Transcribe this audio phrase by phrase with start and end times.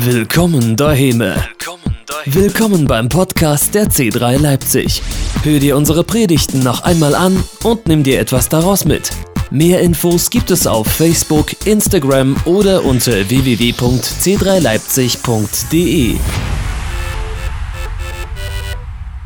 [0.00, 1.24] Willkommen daheim.
[2.24, 5.02] Willkommen beim Podcast der C3 Leipzig.
[5.42, 9.10] Hör dir unsere Predigten noch einmal an und nimm dir etwas daraus mit.
[9.50, 16.16] Mehr Infos gibt es auf Facebook, Instagram oder unter www.c3leipzig.de.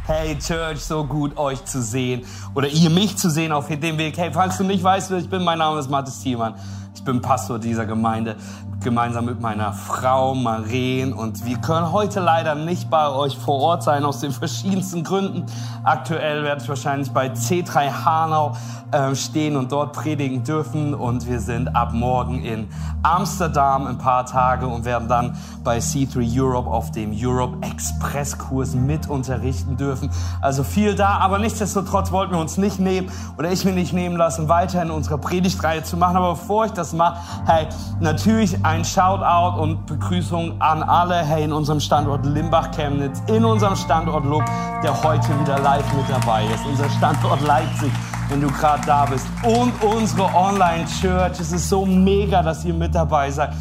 [0.07, 4.17] Hey Church, so gut euch zu sehen oder ihr mich zu sehen auf dem Weg.
[4.17, 6.55] Hey, falls du nicht weißt, wer ich bin, mein Name ist Mathis Thiemann.
[6.95, 8.37] Ich bin Pastor dieser Gemeinde
[8.83, 13.83] gemeinsam mit meiner Frau Maren und wir können heute leider nicht bei euch vor Ort
[13.83, 15.47] sein aus den verschiedensten Gründen.
[15.85, 18.57] Aktuell werde ich wahrscheinlich bei C3 Hanau
[18.91, 22.69] äh, stehen und dort predigen dürfen und wir sind ab morgen in
[23.03, 28.75] Amsterdam ein paar Tage und werden dann bei C3 Europe auf dem Europe Express Kurs
[28.75, 30.11] mit unterrichten dürfen.
[30.41, 34.17] Also viel da, aber nichtsdestotrotz wollten wir uns nicht nehmen oder ich will nicht nehmen
[34.17, 36.17] lassen, weiter in unserer Predigtreihe zu machen.
[36.17, 37.69] Aber bevor ich das mache, hey,
[38.01, 43.77] natürlich ein ein Shoutout und Begrüßung an alle, hey, in unserem Standort Limbach-Chemnitz, in unserem
[43.77, 44.43] Standort Lob,
[44.83, 47.93] der heute wieder live mit dabei ist, unser Standort Leipzig,
[48.31, 51.39] wenn du gerade da bist, und unsere Online-Church.
[51.39, 53.53] Es ist so mega, dass ihr mit dabei seid.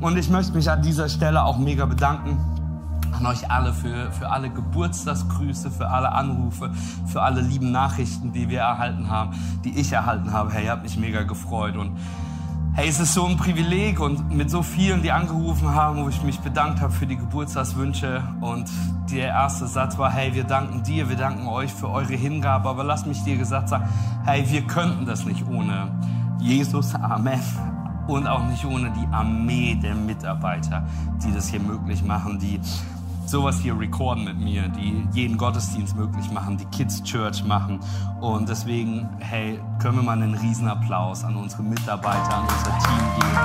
[0.00, 2.36] Und ich möchte mich an dieser Stelle auch mega bedanken
[3.12, 6.70] an euch alle für, für alle Geburtstagsgrüße, für alle Anrufe,
[7.06, 9.30] für alle lieben Nachrichten, die wir erhalten haben,
[9.64, 10.52] die ich erhalten habe.
[10.52, 11.96] Hey, ihr habt mich mega gefreut und
[12.76, 16.22] Hey, es ist so ein Privileg und mit so vielen, die angerufen haben, wo ich
[16.22, 18.22] mich bedankt habe für die Geburtstagswünsche.
[18.42, 18.70] Und
[19.10, 22.68] der erste Satz war, hey, wir danken dir, wir danken euch für eure Hingabe.
[22.68, 23.88] Aber lass mich dir gesagt sagen,
[24.26, 25.88] hey, wir könnten das nicht ohne
[26.38, 27.40] Jesus, Amen.
[28.08, 30.86] Und auch nicht ohne die Armee der Mitarbeiter,
[31.24, 32.60] die das hier möglich machen, die
[33.28, 37.80] sowas hier recorden mit mir, die jeden Gottesdienst möglich machen, die Kids Church machen.
[38.20, 43.36] Und deswegen, hey, können wir mal einen Riesenapplaus an unsere Mitarbeiter, an unser Team geben.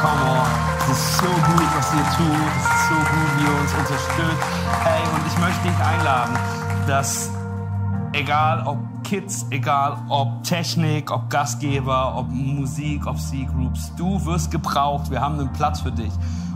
[0.00, 0.46] Come on,
[0.90, 4.44] es ist so gut, was ihr tut, es ist so gut, wie ihr uns unterstützt.
[4.82, 6.36] Hey, und ich möchte dich einladen,
[6.86, 7.30] dass
[8.12, 15.10] egal ob Kids, egal ob Technik, ob Gastgeber, ob Musik, ob C-Groups, du wirst gebraucht,
[15.10, 16.12] wir haben einen Platz für dich.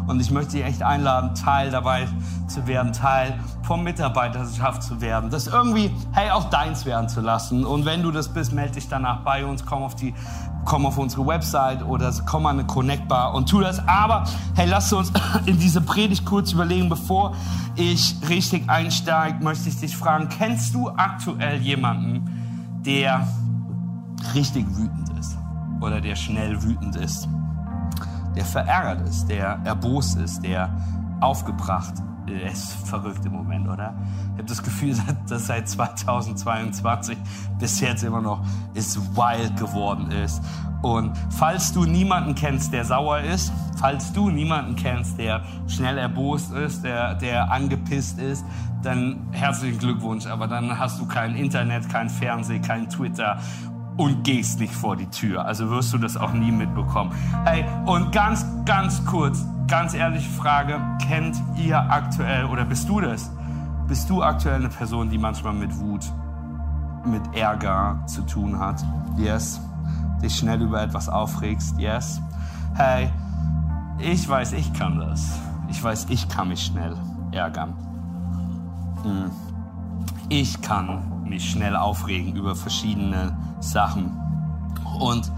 [0.08, 2.08] Und ich möchte dich echt einladen, Teil dabei
[2.48, 7.66] zu werden, Teil vom Mitarbeiterschaft zu werden, das irgendwie, hey, auch deins werden zu lassen.
[7.66, 10.14] Und wenn du das bist, melde dich danach bei uns, komm auf die,
[10.64, 13.86] komm auf unsere Website oder komm an eine Connect Bar und tu das.
[13.86, 14.24] Aber,
[14.56, 15.12] hey, lass uns
[15.44, 17.34] in diese Predigt kurz überlegen, bevor
[17.76, 23.28] ich richtig einsteige, möchte ich dich fragen, kennst du aktuell jemanden, der
[24.34, 25.36] richtig wütend ist
[25.82, 27.28] oder der schnell wütend ist?
[28.38, 30.70] Der verärgert ist, der erbost ist, der
[31.20, 31.94] aufgebracht
[32.46, 32.72] ist.
[32.86, 33.96] Verrückt im Moment, oder?
[34.34, 34.94] Ich habe das Gefühl,
[35.28, 37.18] dass seit 2022
[37.58, 38.40] bis jetzt immer noch
[38.74, 40.40] ist wild geworden ist.
[40.82, 46.52] Und falls du niemanden kennst, der sauer ist, falls du niemanden kennst, der schnell erbost
[46.52, 48.44] ist, der, der angepisst ist,
[48.84, 50.26] dann herzlichen Glückwunsch.
[50.26, 53.40] Aber dann hast du kein Internet, kein Fernsehen, kein Twitter
[53.98, 55.44] und gehst nicht vor die Tür.
[55.44, 57.12] Also wirst du das auch nie mitbekommen.
[57.44, 63.30] Hey, und ganz, ganz kurz, ganz ehrliche Frage, kennt ihr aktuell oder bist du das?
[63.88, 66.04] Bist du aktuell eine Person, die manchmal mit Wut,
[67.04, 68.82] mit Ärger zu tun hat?
[69.16, 69.60] Yes.
[70.22, 71.78] Dich schnell über etwas aufregst?
[71.78, 72.20] Yes.
[72.74, 73.10] Hey,
[73.98, 75.40] ich weiß, ich kann das.
[75.68, 76.96] Ich weiß, ich kann mich schnell
[77.32, 77.74] ärgern.
[79.02, 79.30] Hm.
[80.28, 84.16] Ich kann mich schnell aufregen über verschiedene Sachen.
[84.98, 85.30] Und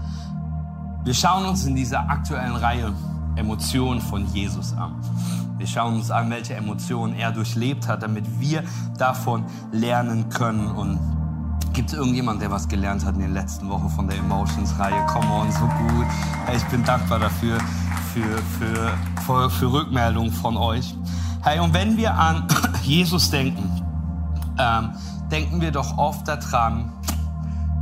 [1.03, 2.93] wir schauen uns in dieser aktuellen Reihe
[3.35, 4.95] Emotionen von Jesus an.
[5.57, 8.63] Wir schauen uns an, welche Emotionen er durchlebt hat, damit wir
[8.97, 10.67] davon lernen können.
[10.67, 10.99] Und
[11.73, 15.05] gibt es irgendjemand, der was gelernt hat in den letzten Wochen von der Emotions-Reihe?
[15.07, 16.05] Come on, so gut.
[16.55, 17.59] Ich bin dankbar dafür,
[18.13, 18.91] für, für,
[19.25, 20.95] für, für Rückmeldungen von euch.
[21.43, 22.47] Hey, und wenn wir an
[22.83, 23.81] Jesus denken,
[24.57, 24.91] ähm,
[25.31, 26.91] denken wir doch oft daran,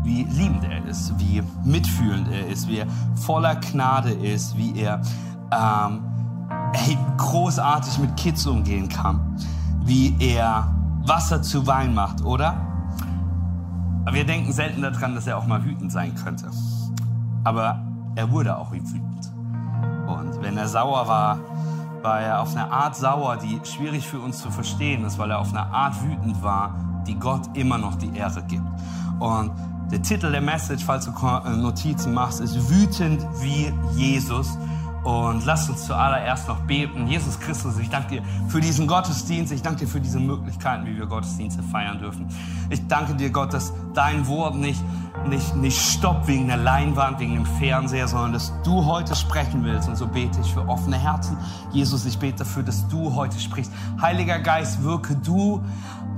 [0.03, 5.01] wie liebend er ist, wie mitfühlend er ist, wie er voller Gnade ist, wie er
[5.51, 6.01] ähm,
[6.73, 9.35] hey, großartig mit Kids umgehen kann,
[9.83, 10.73] wie er
[11.05, 12.55] Wasser zu Wein macht, oder?
[14.05, 16.49] Aber wir denken selten daran, dass er auch mal wütend sein könnte.
[17.43, 17.79] Aber
[18.15, 19.31] er wurde auch wütend.
[20.07, 21.39] Und wenn er sauer war,
[22.01, 25.39] war er auf eine Art sauer, die schwierig für uns zu verstehen ist, weil er
[25.39, 28.63] auf eine Art wütend war, die Gott immer noch die Ehre gibt.
[29.19, 29.51] Und
[29.91, 34.57] der Titel der Message, falls du Notizen machst, ist Wütend wie Jesus.
[35.03, 37.07] Und lasst uns zuallererst noch beten.
[37.07, 39.51] Jesus Christus, ich danke dir für diesen Gottesdienst.
[39.53, 42.27] Ich danke dir für diese Möglichkeiten, wie wir Gottesdienste feiern dürfen.
[42.69, 44.83] Ich danke dir, Gott, dass dein Wort nicht,
[45.29, 49.87] nicht, nicht stoppt wegen der Leinwand, wegen dem Fernseher, sondern dass du heute sprechen willst.
[49.87, 51.37] Und so bete ich für offene Herzen.
[51.71, 53.71] Jesus, ich bete dafür, dass du heute sprichst.
[54.01, 55.63] Heiliger Geist, wirke du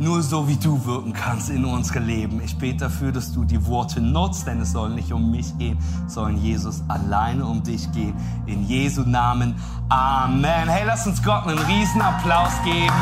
[0.01, 2.41] nur so, wie du wirken kannst in unsere Leben.
[2.43, 5.77] Ich bete dafür, dass du die Worte nutzt, denn es soll nicht um mich gehen,
[6.07, 8.15] sondern Jesus alleine um dich gehen.
[8.47, 9.55] In Jesu Namen.
[9.89, 10.67] Amen.
[10.67, 12.95] Hey, lass uns Gott einen riesen Applaus geben.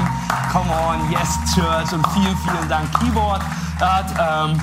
[0.52, 1.94] Come on, yes, Church.
[1.94, 3.42] Und vielen, vielen Dank, Keyboard.
[4.20, 4.60] Ähm,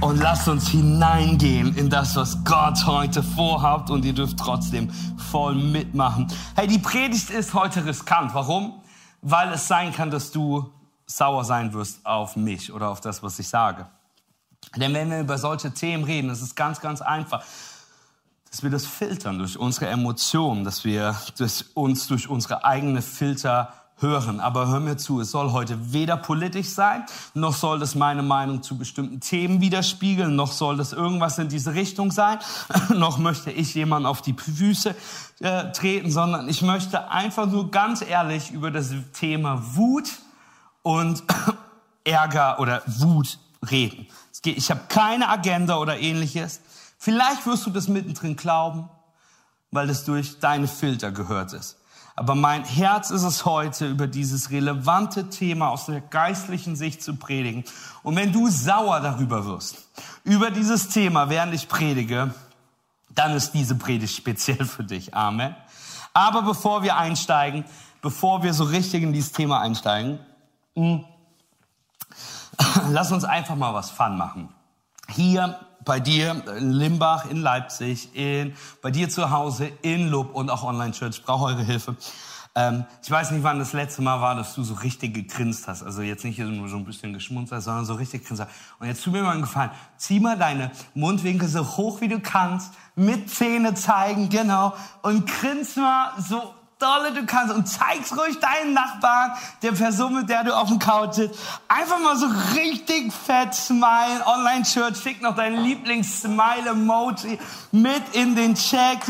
[0.00, 3.90] und lasst uns hineingehen in das, was Gott heute vorhabt.
[3.90, 4.90] Und ihr dürft trotzdem
[5.30, 6.28] voll mitmachen.
[6.54, 8.32] Hey, die Predigt ist heute riskant.
[8.32, 8.74] Warum?
[9.22, 10.70] Weil es sein kann, dass du
[11.10, 13.86] sauer sein wirst auf mich oder auf das, was ich sage.
[14.76, 17.44] Denn wenn wir über solche Themen reden, ist ganz, ganz einfach,
[18.50, 23.72] dass wir das filtern durch unsere Emotionen, dass wir das uns durch unsere eigene Filter
[23.98, 24.40] hören.
[24.40, 27.04] Aber hör mir zu, es soll heute weder politisch sein,
[27.34, 31.74] noch soll das meine Meinung zu bestimmten Themen widerspiegeln, noch soll das irgendwas in diese
[31.74, 32.38] Richtung sein,
[32.94, 34.94] noch möchte ich jemanden auf die Füße
[35.40, 40.10] äh, treten, sondern ich möchte einfach nur ganz ehrlich über das Thema Wut
[40.82, 41.22] und
[42.04, 43.38] Ärger oder Wut
[43.70, 44.06] reden.
[44.44, 46.60] Ich habe keine Agenda oder ähnliches.
[46.98, 48.88] Vielleicht wirst du das mittendrin glauben,
[49.70, 51.76] weil es durch deine Filter gehört ist.
[52.16, 57.16] Aber mein Herz ist es heute, über dieses relevante Thema aus der geistlichen Sicht zu
[57.16, 57.64] predigen.
[58.02, 59.76] Und wenn du sauer darüber wirst,
[60.24, 62.34] über dieses Thema, während ich predige,
[63.08, 65.14] dann ist diese Predigt speziell für dich.
[65.14, 65.54] Amen.
[66.12, 67.64] Aber bevor wir einsteigen,
[68.02, 70.18] bevor wir so richtig in dieses Thema einsteigen,
[70.74, 71.04] hm.
[72.90, 74.48] Lass uns einfach mal was Fun machen.
[75.08, 80.50] Hier bei dir in Limbach, in Leipzig, in, bei dir zu Hause, in Lub und
[80.50, 81.18] auch Online-Church.
[81.18, 81.96] Ich brauche eure Hilfe.
[82.54, 85.82] Ähm, ich weiß nicht, wann das letzte Mal war, dass du so richtig gegrinst hast.
[85.82, 88.44] Also jetzt nicht nur so ein bisschen geschmunzelt, sondern so richtig grinst.
[88.78, 89.70] Und jetzt tu mir mal einen Gefallen.
[89.96, 94.74] Zieh mal deine Mundwinkel so hoch, wie du kannst, mit Zähne zeigen, genau.
[95.02, 99.32] Und grins mal so dolle du kannst und zeig's ruhig deinen Nachbarn,
[99.62, 101.38] der Person, mit der du auf dem Couch sitzt.
[101.68, 104.24] Einfach mal so richtig fett smile.
[104.26, 107.38] Online Church, schick noch dein Lieblings-Smile-Emoji
[107.72, 109.00] mit in den Check.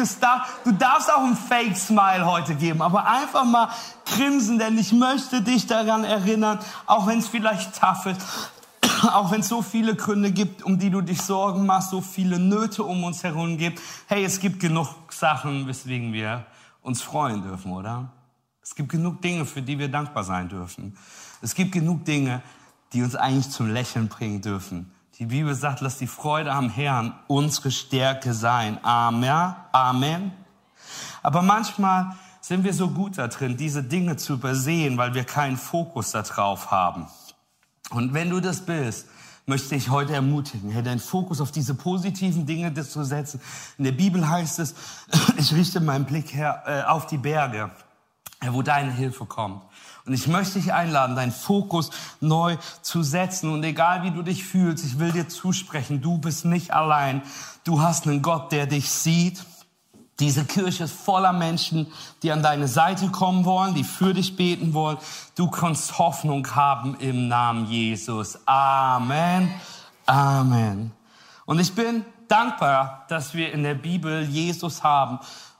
[0.64, 3.68] Du darfst auch ein Fake-Smile heute geben, aber einfach mal
[4.06, 8.20] grinsen, denn ich möchte dich daran erinnern, auch wenn es vielleicht tough ist,
[9.12, 12.38] auch wenn es so viele Gründe gibt, um die du dich Sorgen machst, so viele
[12.38, 13.80] Nöte um uns herum gibt.
[14.08, 16.44] Hey, es gibt genug Sachen, weswegen wir
[16.82, 18.12] uns freuen dürfen, oder?
[18.62, 20.96] Es gibt genug Dinge, für die wir dankbar sein dürfen.
[21.42, 22.42] Es gibt genug Dinge,
[22.92, 24.92] die uns eigentlich zum Lächeln bringen dürfen.
[25.18, 28.78] Die Bibel sagt, lass die Freude am Herrn unsere Stärke sein.
[28.82, 29.54] Amen.
[29.72, 30.32] Amen.
[31.22, 35.56] Aber manchmal sind wir so gut da drin, diese Dinge zu übersehen, weil wir keinen
[35.56, 37.06] Fokus darauf haben.
[37.90, 39.08] Und wenn du das bist,
[39.46, 43.40] möchte ich heute ermutigen, hey, deinen Fokus auf diese positiven Dinge zu setzen.
[43.78, 44.74] In der Bibel heißt es,
[45.36, 47.70] ich richte meinen Blick her, äh, auf die Berge,
[48.50, 49.62] wo deine Hilfe kommt.
[50.06, 51.90] Und ich möchte dich einladen, deinen Fokus
[52.20, 53.52] neu zu setzen.
[53.52, 57.22] Und egal wie du dich fühlst, ich will dir zusprechen, du bist nicht allein.
[57.64, 59.44] Du hast einen Gott, der dich sieht
[60.20, 61.86] diese Kirche ist voller Menschen,
[62.22, 64.98] die an deine Seite kommen wollen, die für dich beten wollen.
[65.34, 68.38] Du kannst Hoffnung haben im Namen Jesus.
[68.46, 69.50] Amen.
[70.06, 70.92] Amen.
[71.46, 75.18] Und ich bin dankbar, dass wir in der Bibel Jesus haben,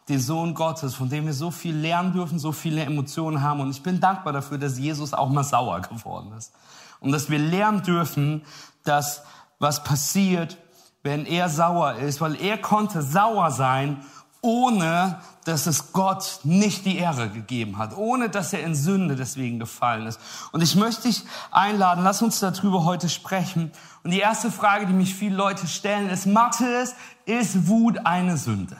[0.09, 3.61] den Sohn Gottes, von dem wir so viel lernen dürfen, so viele Emotionen haben.
[3.61, 6.53] Und ich bin dankbar dafür, dass Jesus auch mal sauer geworden ist.
[7.01, 8.43] Und dass wir lernen dürfen,
[8.85, 9.23] dass
[9.59, 10.59] was passiert,
[11.03, 14.05] wenn er sauer ist, weil er konnte sauer sein
[14.43, 19.59] ohne dass es Gott nicht die Ehre gegeben hat, ohne dass er in Sünde deswegen
[19.59, 20.21] gefallen ist.
[20.53, 23.73] Und ich möchte dich einladen, lass uns darüber heute sprechen.
[24.03, 26.95] Und die erste Frage, die mich viele Leute stellen, ist, Matthias,
[27.25, 28.77] ist Wut eine Sünde?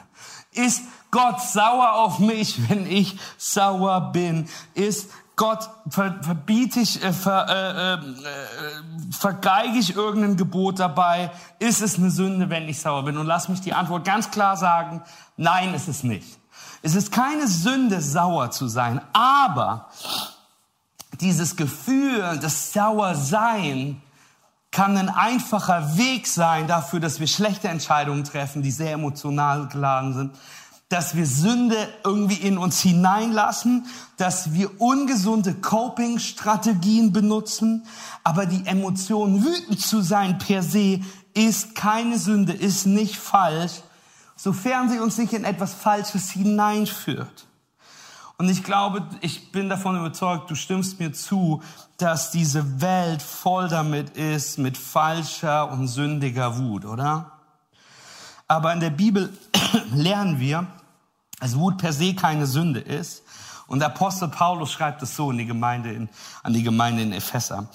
[0.51, 4.47] Ist Gott sauer auf mich, wenn ich sauer bin?
[4.73, 5.09] Ist
[5.41, 11.31] Gott, ver, verbiete ich, äh, ver, äh, äh, äh, vergeige ich irgendein Gebot dabei?
[11.57, 13.17] Ist es eine Sünde, wenn ich sauer bin?
[13.17, 15.01] Und lass mich die Antwort ganz klar sagen,
[15.41, 16.39] nein, ist es nicht.
[16.81, 19.89] Es ist keine Sünde, sauer zu sein, aber
[21.19, 24.01] dieses Gefühl, das Sauersein,
[24.71, 30.13] kann ein einfacher Weg sein dafür, dass wir schlechte Entscheidungen treffen, die sehr emotional geladen
[30.13, 30.31] sind,
[30.87, 33.85] dass wir Sünde irgendwie in uns hineinlassen,
[34.17, 37.85] dass wir ungesunde Coping-Strategien benutzen,
[38.23, 41.01] aber die Emotion wütend zu sein per se
[41.33, 43.83] ist keine Sünde, ist nicht falsch,
[44.41, 47.45] sofern sie uns nicht in etwas Falsches hineinführt.
[48.39, 51.61] Und ich glaube, ich bin davon überzeugt, du stimmst mir zu,
[51.97, 57.33] dass diese Welt voll damit ist, mit falscher und sündiger Wut, oder?
[58.47, 59.31] Aber in der Bibel
[59.93, 60.65] lernen wir,
[61.39, 63.21] dass Wut per se keine Sünde ist.
[63.67, 66.09] Und der Apostel Paulus schreibt es so in die Gemeinde in,
[66.41, 67.67] an die Gemeinde in Epheser.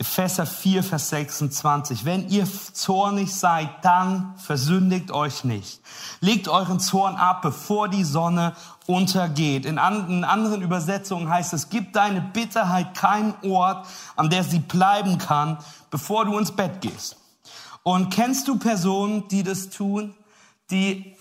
[0.00, 2.06] Epheser 4, Vers 26.
[2.06, 5.82] Wenn ihr zornig seid, dann versündigt euch nicht.
[6.20, 9.66] Legt euren Zorn ab, bevor die Sonne untergeht.
[9.66, 15.58] In anderen Übersetzungen heißt es, gib deine Bitterheit keinen Ort, an der sie bleiben kann,
[15.90, 17.18] bevor du ins Bett gehst.
[17.82, 20.14] Und kennst du Personen, die das tun,
[20.70, 21.14] die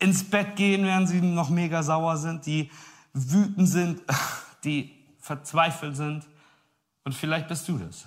[0.00, 2.72] ins Bett gehen, während sie noch mega sauer sind, die
[3.12, 4.02] wütend sind,
[4.64, 6.24] die verzweifelt sind?
[7.04, 8.04] Und vielleicht bist du das.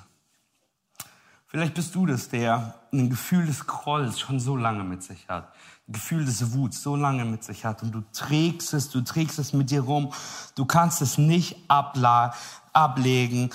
[1.50, 5.52] Vielleicht bist du das, der ein Gefühl des Grolls schon so lange mit sich hat.
[5.88, 7.82] Ein Gefühl des Wuts so lange mit sich hat.
[7.82, 10.14] Und du trägst es, du trägst es mit dir rum.
[10.54, 13.50] Du kannst es nicht ablegen.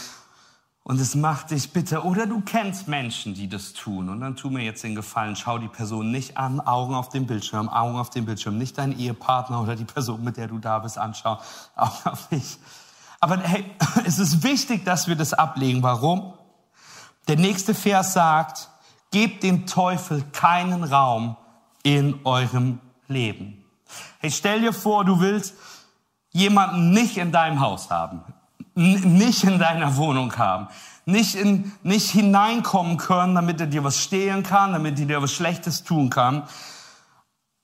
[0.83, 2.05] Und es macht dich bitter.
[2.05, 4.09] Oder du kennst Menschen, die das tun.
[4.09, 7.29] Und dann tu mir jetzt den Gefallen, schau die Person nicht an, Augen auf dem
[7.29, 8.59] Bildschirm, Augen auf dem Bildschirm.
[8.59, 11.39] Nicht deinen Ehepartner oder die Person, mit der du da bist, anschauen.
[11.77, 12.59] Augen auf dich.
[13.21, 13.65] Aber hey,
[14.05, 15.81] es ist wichtig, dass wir das ablegen.
[15.85, 16.35] Warum?
[17.29, 18.69] Der nächste Vers sagt,
[19.11, 21.37] gebt dem Teufel keinen Raum
[21.83, 23.65] in eurem Leben.
[24.19, 25.55] Hey, stell dir vor, du willst
[26.31, 28.23] jemanden nicht in deinem Haus haben,
[28.75, 30.69] nicht in deiner Wohnung haben,
[31.07, 35.33] nicht, in, nicht hineinkommen können, damit er dir was stehlen kann, damit er dir was
[35.33, 36.45] Schlechtes tun kann.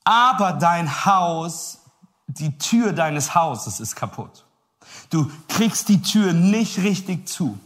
[0.04, 1.80] Aber dein Haus,
[2.26, 4.44] die Tür deines Hauses ist kaputt.
[5.08, 7.58] Du kriegst die Tür nicht richtig zu.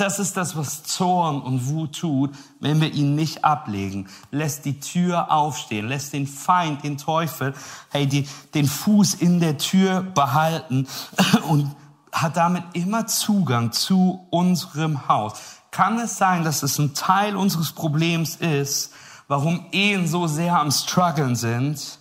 [0.00, 4.08] Das ist das, was Zorn und Wut tut, wenn wir ihn nicht ablegen.
[4.30, 7.52] Lässt die Tür aufstehen, lässt den Feind, den Teufel,
[7.90, 10.88] hey, die, den Fuß in der Tür behalten
[11.50, 11.76] und
[12.12, 15.34] hat damit immer Zugang zu unserem Haus.
[15.70, 18.94] Kann es sein, dass es ein Teil unseres Problems ist,
[19.28, 21.98] warum Ehen so sehr am struggeln sind?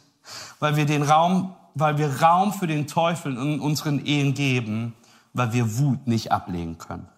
[0.61, 4.93] Weil wir den Raum, weil wir Raum für den Teufel in unseren Ehen geben,
[5.33, 7.09] weil wir Wut nicht ablegen können.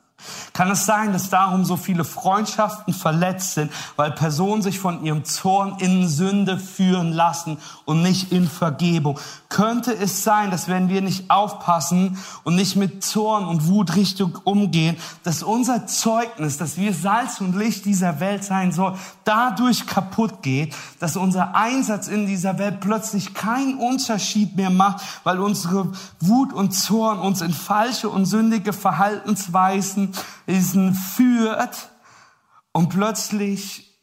[0.53, 5.25] Kann es sein, dass darum so viele Freundschaften verletzt sind, weil Personen sich von ihrem
[5.25, 9.19] Zorn in Sünde führen lassen und nicht in Vergebung?
[9.49, 14.45] Könnte es sein, dass wenn wir nicht aufpassen und nicht mit Zorn und Wut richtig
[14.45, 20.41] umgehen, dass unser Zeugnis, dass wir Salz und Licht dieser Welt sein soll, dadurch kaputt
[20.41, 26.53] geht, dass unser Einsatz in dieser Welt plötzlich keinen Unterschied mehr macht, weil unsere Wut
[26.53, 30.10] und Zorn uns in falsche und sündige Verhaltensweisen
[30.47, 31.89] diesen führt
[32.71, 33.99] und plötzlich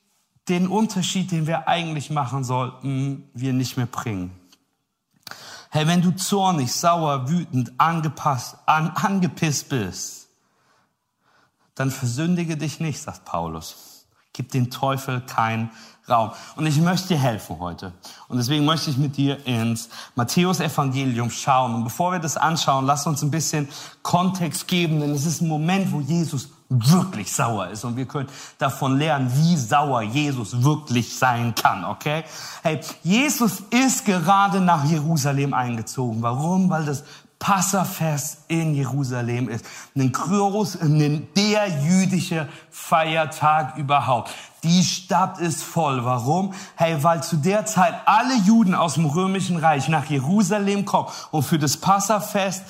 [0.48, 4.30] den Unterschied, den wir eigentlich machen sollten, wir nicht mehr bringen.
[5.70, 10.28] Hey, wenn du zornig, sauer, wütend, angepasst, an, angepisst bist,
[11.74, 14.06] dann versündige dich nicht, sagt Paulus.
[14.32, 15.70] Gib den Teufel keinen
[16.08, 16.30] Raum.
[16.56, 17.92] Und ich möchte dir helfen heute.
[18.28, 21.74] Und deswegen möchte ich mit dir ins Matthäus-Evangelium schauen.
[21.74, 23.68] Und bevor wir das anschauen, lass uns ein bisschen
[24.02, 27.84] Kontext geben, denn es ist ein Moment, wo Jesus wirklich sauer ist.
[27.84, 32.24] Und wir können davon lernen, wie sauer Jesus wirklich sein kann, okay?
[32.62, 36.20] Hey, Jesus ist gerade nach Jerusalem eingezogen.
[36.20, 36.68] Warum?
[36.68, 37.04] Weil das
[37.38, 39.64] Passafest in Jerusalem ist.
[39.94, 44.30] Ein ein, der jüdische Feiertag überhaupt.
[44.64, 46.04] Die Stadt ist voll.
[46.04, 46.52] Warum?
[46.74, 51.44] Hey, weil zu der Zeit alle Juden aus dem römischen Reich nach Jerusalem kommen, um
[51.44, 52.64] für das Passafest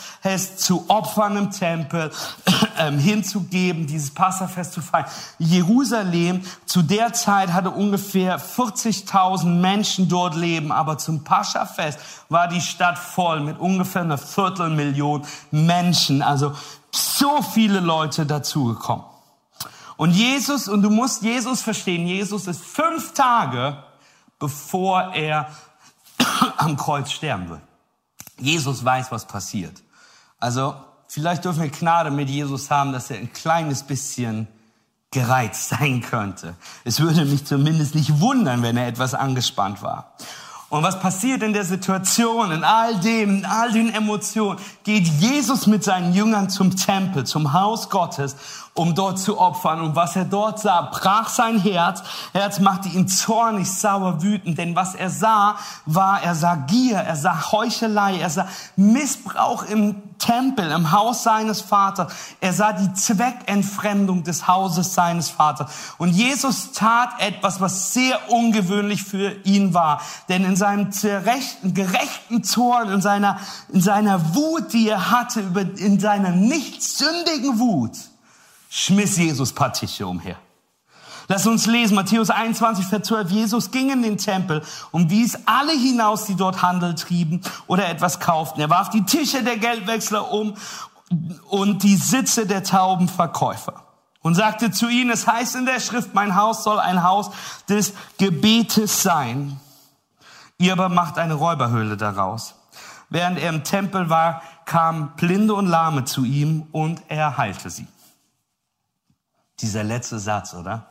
[0.57, 2.11] zu opfern im Tempel,
[2.79, 5.07] äh, hinzugeben, dieses Passafest zu feiern.
[5.39, 12.61] Jerusalem zu der Zeit hatte ungefähr 40.000 Menschen dort leben, aber zum Paschafest war die
[12.61, 16.21] Stadt voll mit ungefähr einer Viertelmillion Menschen.
[16.21, 16.53] Also
[16.91, 19.05] so viele Leute dazugekommen.
[19.99, 23.83] Und Jesus, und du musst Jesus verstehen, Jesus ist fünf Tage,
[24.39, 25.51] bevor er
[26.57, 27.63] am Kreuz sterben wird.
[28.39, 29.83] Jesus weiß, was passiert.
[30.39, 30.77] Also
[31.09, 34.47] vielleicht dürfen wir Gnade mit Jesus haben, dass er ein kleines bisschen
[35.11, 36.55] gereizt sein könnte.
[36.85, 40.15] Es würde mich zumindest nicht wundern, wenn er etwas angespannt war.
[40.71, 45.67] Und was passiert in der Situation, in all dem, in all den Emotionen, geht Jesus
[45.67, 48.37] mit seinen Jüngern zum Tempel, zum Haus Gottes,
[48.79, 49.81] um dort zu opfern.
[49.81, 52.03] Und was er dort sah, brach sein Herz.
[52.33, 54.57] Herz machte ihn zornig, sauer, wütend.
[54.57, 59.97] Denn was er sah, war, er sah Gier, er sah Heuchelei, er sah Missbrauch im
[60.19, 62.13] Tempel, im Haus seines Vaters.
[62.41, 65.71] Er sah die Zweckentfremdung des Hauses seines Vaters.
[65.99, 70.01] Und Jesus tat etwas, was sehr ungewöhnlich für ihn war.
[70.29, 73.39] Denn in seinem gerechten, Zorn, in seiner,
[73.73, 75.41] in seiner Wut, die er hatte,
[75.79, 77.93] in seiner nicht sündigen Wut,
[78.71, 80.37] schmiss Jesus paar Tische umher.
[81.31, 83.31] Lass uns lesen, Matthäus 21, Vers 12.
[83.31, 88.19] Jesus ging in den Tempel und wies alle hinaus, die dort Handel trieben oder etwas
[88.19, 88.63] kauften.
[88.63, 90.55] Er warf die Tische der Geldwechsler um
[91.51, 93.83] und die Sitze der Taubenverkäufer
[94.23, 97.31] und sagte zu ihnen, es heißt in der Schrift, mein Haus soll ein Haus
[97.69, 99.61] des Gebetes sein.
[100.57, 102.55] Ihr aber macht eine Räuberhöhle daraus.
[103.11, 107.87] Während er im Tempel war, kamen Blinde und Lahme zu ihm und er heilte sie.
[109.61, 110.87] Dieser letzte Satz, oder?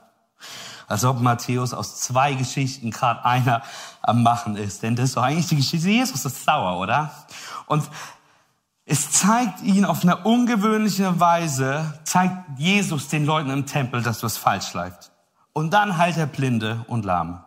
[0.88, 3.62] Als ob Matthäus aus zwei Geschichten gerade einer
[4.02, 4.84] am Machen ist.
[4.84, 7.12] Denn das ist doch eigentlich die Geschichte, Jesus ist sauer, oder?
[7.66, 7.90] Und
[8.86, 14.38] es zeigt ihn auf eine ungewöhnliche Weise, zeigt Jesus den Leuten im Tempel, dass was
[14.38, 15.12] falsch läuft.
[15.52, 17.44] Und dann heilt er Blinde und Lahme.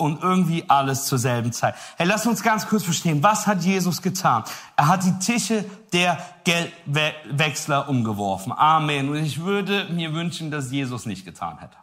[0.00, 1.74] Und irgendwie alles zur selben Zeit.
[1.96, 4.44] Hey, lass uns ganz kurz verstehen, was hat Jesus getan?
[4.76, 8.52] Er hat die Tische der Geldwechsler umgeworfen.
[8.52, 9.08] Amen.
[9.08, 11.76] Und ich würde mir wünschen, dass Jesus nicht getan hätte.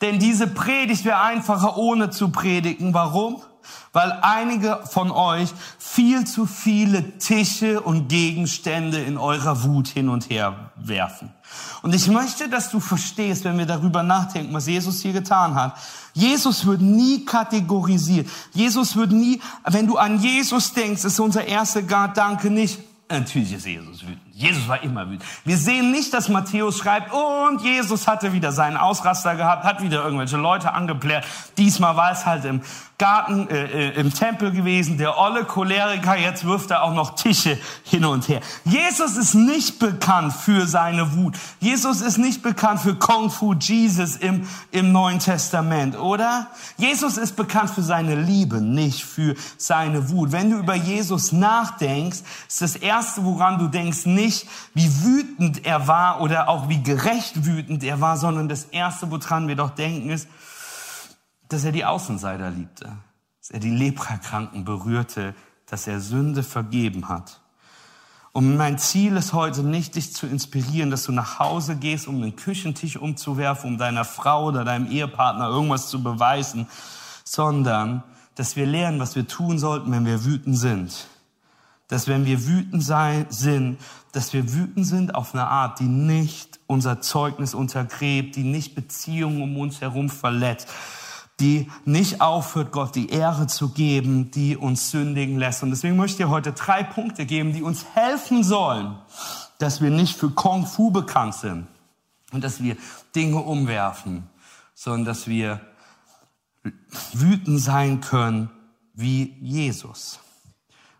[0.00, 2.94] Denn diese Predigt wäre einfacher ohne zu predigen.
[2.94, 3.42] Warum?
[3.92, 10.30] Weil einige von euch viel zu viele Tische und Gegenstände in eurer Wut hin und
[10.30, 11.30] her werfen.
[11.82, 15.76] Und ich möchte, dass du verstehst, wenn wir darüber nachdenken, was Jesus hier getan hat.
[16.14, 18.28] Jesus wird nie kategorisiert.
[18.52, 22.78] Jesus wird nie, wenn du an Jesus denkst, ist unser erster Gedanke nicht,
[23.08, 24.31] natürlich ist Jesus wütend.
[24.34, 25.24] Jesus war immer wütend.
[25.44, 30.02] Wir sehen nicht, dass Matthäus schreibt, und Jesus hatte wieder seinen Ausraster gehabt, hat wieder
[30.04, 31.24] irgendwelche Leute angeplärt.
[31.58, 32.62] Diesmal war es halt im
[33.02, 37.58] Garten, äh, äh, im Tempel gewesen, der olle Choleriker, jetzt wirft er auch noch Tische
[37.82, 38.40] hin und her.
[38.64, 41.34] Jesus ist nicht bekannt für seine Wut.
[41.58, 46.46] Jesus ist nicht bekannt für Kung Fu Jesus im, im Neuen Testament, oder?
[46.76, 50.30] Jesus ist bekannt für seine Liebe, nicht für seine Wut.
[50.30, 54.21] Wenn du über Jesus nachdenkst, ist das Erste, woran du denkst, nicht
[54.74, 59.48] wie wütend er war oder auch wie gerecht wütend er war, sondern das Erste, woran
[59.48, 60.28] wir doch denken, ist,
[61.48, 62.92] dass er die Außenseiter liebte,
[63.40, 65.34] dass er die Leprakranken berührte,
[65.66, 67.40] dass er Sünde vergeben hat.
[68.32, 72.22] Und mein Ziel ist heute nicht, dich zu inspirieren, dass du nach Hause gehst, um
[72.22, 76.66] den Küchentisch umzuwerfen, um deiner Frau oder deinem Ehepartner irgendwas zu beweisen,
[77.24, 78.02] sondern
[78.34, 81.06] dass wir lernen, was wir tun sollten, wenn wir wütend sind.
[81.88, 83.78] Dass wenn wir wütend sein, sind,
[84.12, 89.42] dass wir wütend sind auf eine Art, die nicht unser Zeugnis untergräbt, die nicht Beziehungen
[89.42, 90.68] um uns herum verletzt,
[91.40, 95.62] die nicht aufhört, Gott die Ehre zu geben, die uns sündigen lässt.
[95.62, 98.96] Und deswegen möchte ich dir heute drei Punkte geben, die uns helfen sollen,
[99.58, 101.66] dass wir nicht für Kung Fu bekannt sind
[102.32, 102.76] und dass wir
[103.14, 104.28] Dinge umwerfen,
[104.74, 105.60] sondern dass wir
[107.12, 108.50] wütend sein können
[108.94, 110.20] wie Jesus.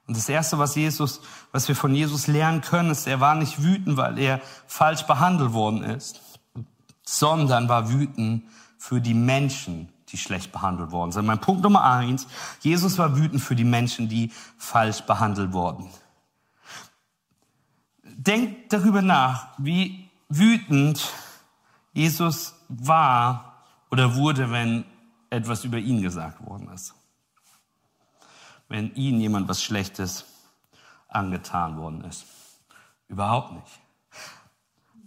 [0.07, 1.21] Und das erste, was Jesus,
[1.53, 5.53] was wir von Jesus lernen können, ist, er war nicht wütend, weil er falsch behandelt
[5.53, 6.21] worden ist,
[7.05, 8.45] sondern war wütend
[8.79, 11.25] für die Menschen, die schlecht behandelt worden sind.
[11.25, 12.27] Mein Punkt Nummer eins,
[12.61, 15.89] Jesus war wütend für die Menschen, die falsch behandelt wurden.
[18.03, 21.13] Denkt darüber nach, wie wütend
[21.93, 24.85] Jesus war oder wurde, wenn
[25.31, 26.95] etwas über ihn gesagt worden ist.
[28.73, 30.25] Wenn ihm jemand was Schlechtes
[31.09, 32.25] angetan worden ist.
[33.09, 33.81] Überhaupt nicht.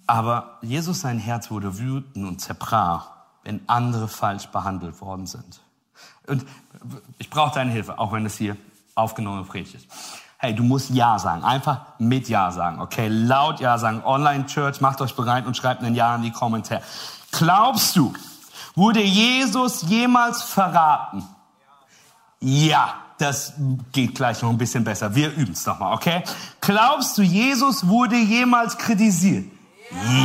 [0.07, 5.61] Aber Jesus, sein Herz wurde wütend und zerbrach wenn andere falsch behandelt worden sind.
[6.27, 6.45] Und
[7.19, 8.57] ich brauche deine Hilfe, auch wenn es hier
[8.95, 9.87] aufgenommene Predigt ist.
[10.37, 11.43] Hey, du musst Ja sagen.
[11.43, 12.81] Einfach mit Ja sagen.
[12.81, 14.03] Okay, laut Ja sagen.
[14.03, 16.81] Online Church, macht euch bereit und schreibt ein Ja in die Kommentare.
[17.31, 18.13] Glaubst du,
[18.73, 21.23] wurde Jesus jemals verraten?
[22.39, 23.53] Ja, das
[23.91, 25.13] geht gleich noch ein bisschen besser.
[25.13, 26.23] Wir üben es nochmal, okay?
[26.61, 29.45] Glaubst du, Jesus wurde jemals kritisiert?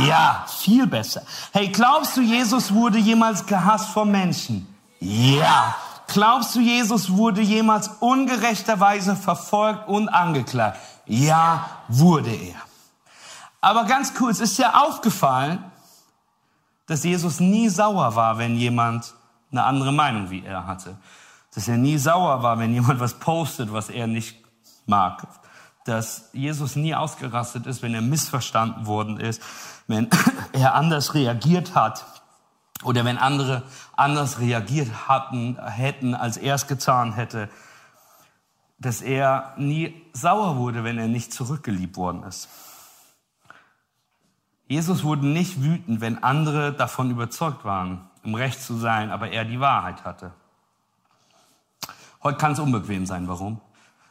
[0.07, 1.21] Ja, viel besser.
[1.53, 4.67] Hey, glaubst du, Jesus wurde jemals gehasst von Menschen?
[4.99, 5.75] Ja.
[6.07, 10.79] Glaubst du, Jesus wurde jemals ungerechterweise verfolgt und angeklagt?
[11.05, 12.61] Ja, wurde er.
[13.61, 15.63] Aber ganz kurz, ist dir aufgefallen,
[16.87, 19.13] dass Jesus nie sauer war, wenn jemand
[19.51, 20.97] eine andere Meinung wie er hatte.
[21.53, 24.37] Dass er nie sauer war, wenn jemand was postet, was er nicht
[24.85, 25.27] mag
[25.83, 29.41] dass Jesus nie ausgerastet ist, wenn er missverstanden worden ist,
[29.87, 30.09] wenn
[30.53, 32.05] er anders reagiert hat
[32.83, 33.63] oder wenn andere
[33.95, 37.49] anders reagiert hatten, hätten, als er es getan hätte.
[38.77, 42.49] dass er nie sauer wurde, wenn er nicht zurückgeliebt worden ist.
[44.67, 49.45] Jesus wurde nicht wütend, wenn andere davon überzeugt waren, im Recht zu sein, aber er
[49.45, 50.31] die Wahrheit hatte.
[52.23, 53.27] Heute kann es unbequem sein.
[53.27, 53.59] Warum?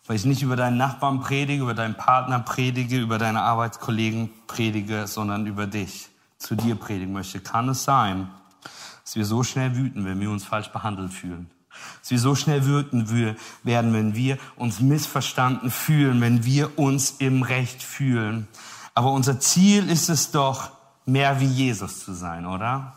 [0.07, 5.07] Weil ich nicht über deinen Nachbarn predige, über deinen Partner predige, über deine Arbeitskollegen predige,
[5.07, 7.39] sondern über dich, zu dir predigen möchte.
[7.39, 8.29] Kann es sein,
[9.05, 11.51] dass wir so schnell wüten, wenn wir uns falsch behandelt fühlen?
[12.01, 13.09] Dass wir so schnell wüten
[13.63, 18.49] werden, wenn wir uns missverstanden fühlen, wenn wir uns im Recht fühlen.
[18.95, 20.73] Aber unser Ziel ist es doch,
[21.07, 22.95] mehr wie Jesus zu sein, oder?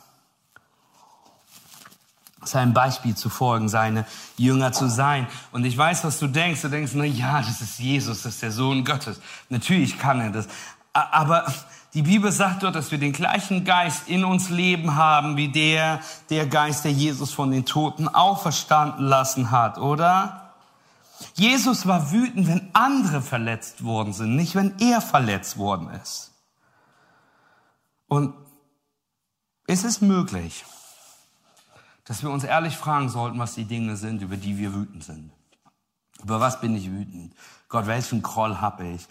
[2.45, 4.05] Sein Beispiel zu folgen, seine
[4.37, 5.27] Jünger zu sein.
[5.51, 6.61] Und ich weiß, was du denkst.
[6.61, 9.19] Du denkst, na ja, das ist Jesus, das ist der Sohn Gottes.
[9.49, 10.47] Natürlich kann er das.
[10.93, 11.45] Aber
[11.93, 15.99] die Bibel sagt dort, dass wir den gleichen Geist in uns leben haben, wie der,
[16.29, 20.53] der Geist, der Jesus von den Toten auferstanden lassen hat, oder?
[21.35, 26.31] Jesus war wütend, wenn andere verletzt worden sind, nicht wenn er verletzt worden ist.
[28.07, 28.33] Und
[29.67, 30.65] ist es möglich,
[32.05, 35.31] dass wir uns ehrlich fragen sollten, was die Dinge sind, über die wir wütend sind?
[36.21, 37.33] Über was bin ich wütend?
[37.69, 39.07] Gott, welchen Groll habe ich?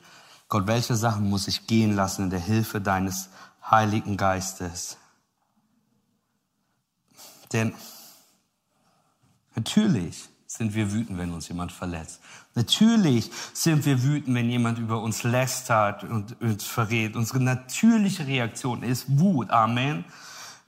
[0.49, 3.31] Gott, welche Sachen muss ich gehen lassen in der Hilfe deines
[3.71, 4.99] Heiligen Geistes?
[7.53, 7.75] Denn
[9.55, 12.21] natürlich sind wir wütend, wenn uns jemand verletzt.
[12.55, 17.17] Natürlich sind wir wütend, wenn jemand über uns lästert und uns verrät.
[17.17, 19.51] Unsere natürliche Reaktion ist Wut.
[19.51, 20.05] Amen.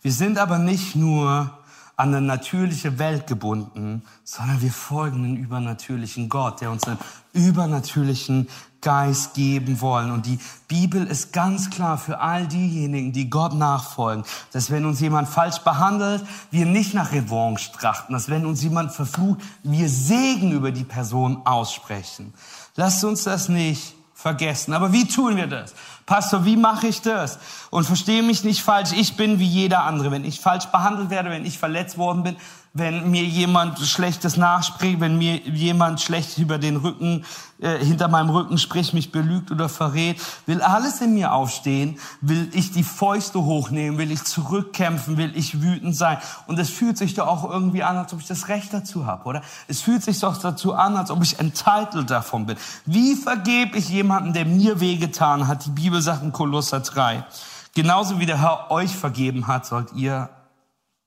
[0.01, 1.59] Wir sind aber nicht nur
[1.97, 6.99] an eine natürliche Welt gebunden, sondern wir folgen einem übernatürlichen Gott, der uns einen
[7.33, 8.49] übernatürlichen
[8.81, 10.11] Geist geben wollen.
[10.11, 15.01] Und die Bibel ist ganz klar für all diejenigen, die Gott nachfolgen, dass wenn uns
[15.01, 20.53] jemand falsch behandelt, wir nicht nach Revanche trachten, dass wenn uns jemand verflucht, wir Segen
[20.53, 22.35] über die Person aussprechen.
[22.77, 23.95] Lasst uns das nicht
[24.25, 24.73] vergessen.
[24.73, 25.75] Aber wie tun wir das?
[26.07, 27.39] Pastor, wie mache ich das?
[27.69, 30.11] Und verstehe mich nicht falsch, ich bin wie jeder andere.
[30.11, 32.37] Wenn ich falsch behandelt werde, wenn ich verletzt worden bin,
[32.77, 37.25] wenn mir jemand Schlechtes nachspricht, wenn mir jemand schlecht über den Rücken,
[37.61, 42.51] äh, hinter meinem Rücken spricht, mich belügt oder verrät, will alles in mir aufstehen, will
[42.53, 46.19] ich die Fäuste hochnehmen, will ich zurückkämpfen, will ich wütend sein.
[46.49, 49.25] Und es fühlt sich doch auch irgendwie an, als ob ich das Recht dazu habe,
[49.25, 49.43] oder?
[49.69, 52.57] Es fühlt sich doch dazu an, als ob ich entitled davon bin.
[52.87, 55.65] Wie vergebe ich jemanden, der mir wehgetan hat?
[55.65, 57.25] Die Bibel sagt in Kolosser 3.
[57.73, 60.29] Genauso wie der Herr euch vergeben hat, sollt ihr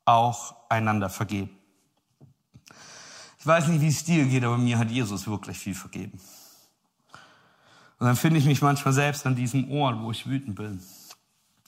[0.06, 1.57] auch einander vergeben.
[3.48, 6.20] Ich weiß nicht, wie es dir geht, aber mir hat Jesus wirklich viel vergeben.
[7.98, 10.82] Und dann finde ich mich manchmal selbst an diesem Ort, wo ich wütend bin.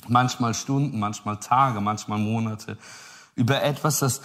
[0.10, 2.78] Manchmal Stunden, manchmal Tage, manchmal Monate
[3.36, 4.20] über etwas, das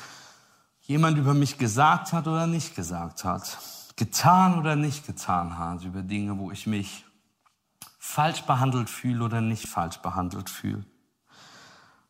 [0.80, 3.56] jemand über mich gesagt hat oder nicht gesagt hat,
[3.94, 7.04] getan oder nicht getan hat, über Dinge, wo ich mich
[8.00, 10.84] falsch behandelt fühle oder nicht falsch behandelt fühle.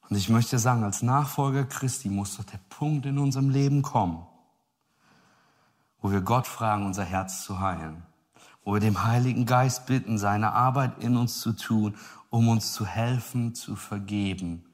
[0.08, 4.26] Und ich möchte sagen, als Nachfolger Christi muss doch der Punkt in unserem Leben kommen,
[6.04, 8.02] wo wir Gott fragen, unser Herz zu heilen,
[8.62, 11.96] wo wir dem Heiligen Geist bitten, seine Arbeit in uns zu tun,
[12.28, 14.66] um uns zu helfen, zu vergeben,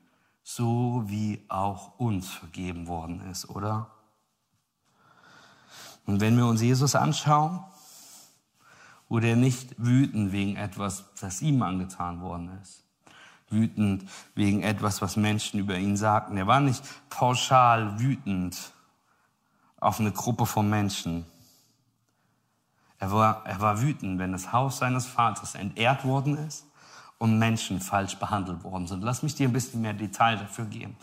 [0.42, 3.92] so wie auch uns vergeben worden ist, oder?
[6.04, 7.62] Und wenn wir uns Jesus anschauen,
[9.08, 12.84] wurde er nicht wütend wegen etwas, das ihm angetan worden ist
[13.52, 14.04] wütend
[14.36, 16.36] wegen etwas, was Menschen über ihn sagten.
[16.36, 18.72] Er war nicht pauschal wütend
[19.80, 21.26] auf eine Gruppe von Menschen.
[22.98, 26.66] Er war, er war wütend, wenn das Haus seines Vaters entehrt worden ist
[27.18, 29.02] und Menschen falsch behandelt worden sind.
[29.02, 30.96] Lass mich dir ein bisschen mehr Detail dafür geben.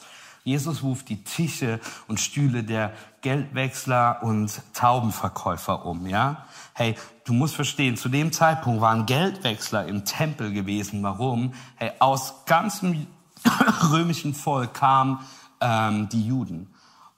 [0.44, 6.46] Jesus ruft die Tische und Stühle der Geldwechsler und Taubenverkäufer um, ja?
[6.74, 11.04] Hey, du musst verstehen, zu dem Zeitpunkt waren Geldwechsler im Tempel gewesen.
[11.04, 11.54] Warum?
[11.76, 13.08] Hey, aus ganzem
[13.92, 15.20] römischen Volk kamen
[15.60, 16.74] ähm, die Juden.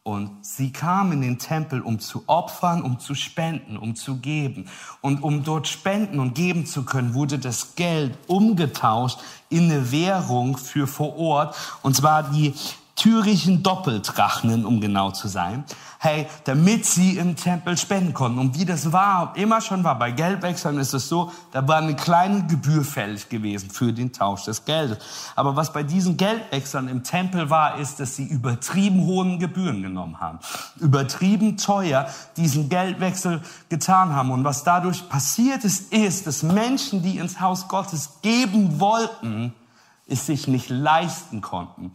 [0.09, 4.67] Und sie kamen in den Tempel, um zu opfern, um zu spenden, um zu geben.
[5.01, 9.19] Und um dort spenden und geben zu können, wurde das Geld umgetauscht
[9.49, 11.55] in eine Währung für vor Ort.
[11.83, 12.53] Und zwar die
[12.99, 15.63] tyrischen Doppeldrachnen, um genau zu sein.
[15.99, 18.39] Hey, damit sie im Tempel spenden konnten.
[18.39, 21.95] Und wie das war, immer schon war, bei Geldwechseln ist es so, da war eine
[21.95, 24.97] kleine Gebühr fällig gewesen für den Tausch des Geldes.
[25.35, 30.19] Aber was bei diesen Geldwechseln im Tempel war, ist, dass sie übertrieben hohen Gebühren genommen
[30.19, 30.39] haben.
[30.77, 34.31] Übertrieben teuer diesen Geldwechsel getan haben.
[34.31, 39.53] Und was dadurch passiert ist, ist, dass Menschen, die ins Haus Gottes geben wollten,
[40.05, 41.93] es sich nicht leisten konnten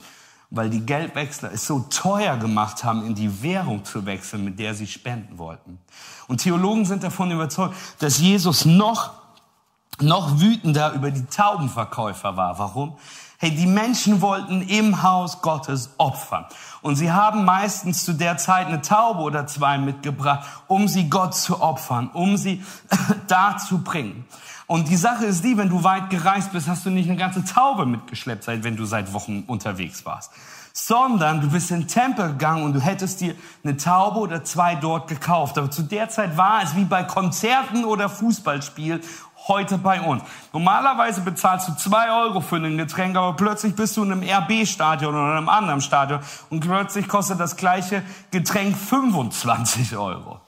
[0.54, 4.74] weil die Geldwechsler es so teuer gemacht haben, in die Währung zu wechseln, mit der
[4.74, 5.78] sie spenden wollten.
[6.28, 9.12] Und Theologen sind davon überzeugt, dass Jesus noch,
[10.00, 12.58] noch wütender über die Taubenverkäufer war.
[12.58, 12.96] Warum?
[13.38, 16.46] Hey, die Menschen wollten im Haus Gottes opfern.
[16.82, 21.34] Und sie haben meistens zu der Zeit eine Taube oder zwei mitgebracht, um sie Gott
[21.34, 22.62] zu opfern, um sie
[23.26, 24.24] da zu bringen.
[24.66, 27.44] Und die Sache ist die, wenn du weit gereist bist, hast du nicht eine ganze
[27.44, 30.32] Taube mitgeschleppt, seit wenn du seit Wochen unterwegs warst.
[30.72, 34.74] Sondern du bist in den Tempel gegangen und du hättest dir eine Taube oder zwei
[34.74, 35.58] dort gekauft.
[35.58, 39.00] Aber zu der Zeit war es wie bei Konzerten oder Fußballspiel
[39.46, 40.22] heute bei uns.
[40.52, 45.14] Normalerweise bezahlst du zwei Euro für ein Getränk, aber plötzlich bist du in einem RB-Stadion
[45.14, 50.40] oder in einem anderen Stadion und plötzlich kostet das gleiche Getränk 25 Euro.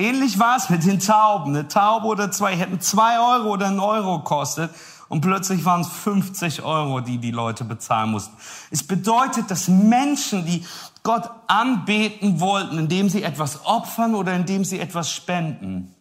[0.00, 1.54] Ähnlich war es mit den Tauben.
[1.54, 4.70] Eine Taube oder zwei hätten zwei Euro oder einen Euro gekostet.
[5.10, 8.34] Und plötzlich waren es 50 Euro, die die Leute bezahlen mussten.
[8.70, 10.64] Es bedeutet, dass Menschen, die
[11.02, 15.94] Gott anbeten wollten, indem sie etwas opfern oder indem sie etwas spenden,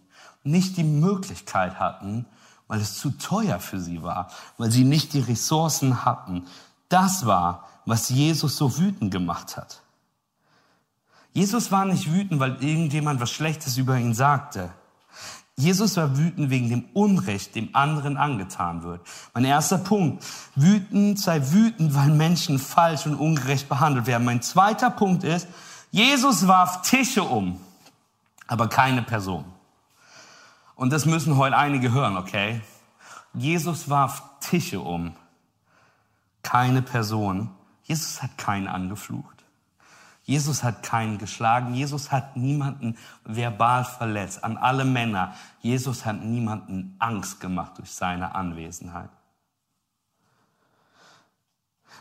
[0.44, 2.26] nicht die Möglichkeit hatten,
[2.68, 6.46] weil es zu teuer für sie war, weil sie nicht die Ressourcen hatten.
[6.88, 9.82] Das war, was Jesus so wütend gemacht hat.
[11.34, 14.72] Jesus war nicht wütend, weil irgendjemand was Schlechtes über ihn sagte.
[15.56, 19.06] Jesus war wütend wegen dem Unrecht, dem anderen angetan wird.
[19.34, 20.24] Mein erster Punkt,
[20.56, 24.24] wütend sei wütend, weil Menschen falsch und ungerecht behandelt werden.
[24.24, 25.48] Mein zweiter Punkt ist,
[25.92, 27.60] Jesus warf Tische um,
[28.48, 29.44] aber keine Person.
[30.76, 32.62] Und das müssen heute einige hören, okay?
[33.34, 35.14] Jesus warf Tische um,
[36.42, 37.52] keine Person.
[37.84, 39.39] Jesus hat keinen angeflucht.
[40.30, 41.74] Jesus hat keinen geschlagen.
[41.74, 44.44] Jesus hat niemanden verbal verletzt.
[44.44, 45.34] An alle Männer.
[45.60, 49.10] Jesus hat niemanden Angst gemacht durch seine Anwesenheit.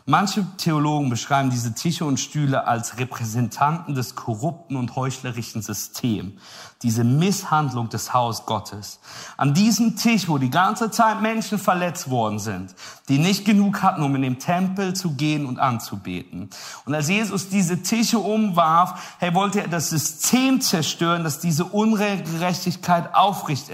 [0.05, 6.33] Manche Theologen beschreiben diese Tische und Stühle als Repräsentanten des korrupten und heuchlerischen Systems,
[6.81, 8.99] diese Misshandlung des Haus Gottes.
[9.37, 12.73] An diesem Tisch, wo die ganze Zeit Menschen verletzt worden sind,
[13.09, 16.49] die nicht genug hatten, um in den Tempel zu gehen und anzubeten.
[16.85, 23.13] Und als Jesus diese Tische umwarf, hey, wollte er das System zerstören, das diese Ungerechtigkeit
[23.13, 23.69] aufrecht,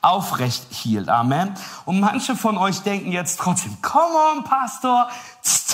[0.00, 1.08] aufrecht hielt.
[1.08, 1.54] Amen.
[1.84, 5.08] Und manche von euch denken jetzt trotzdem, come on, Pastor,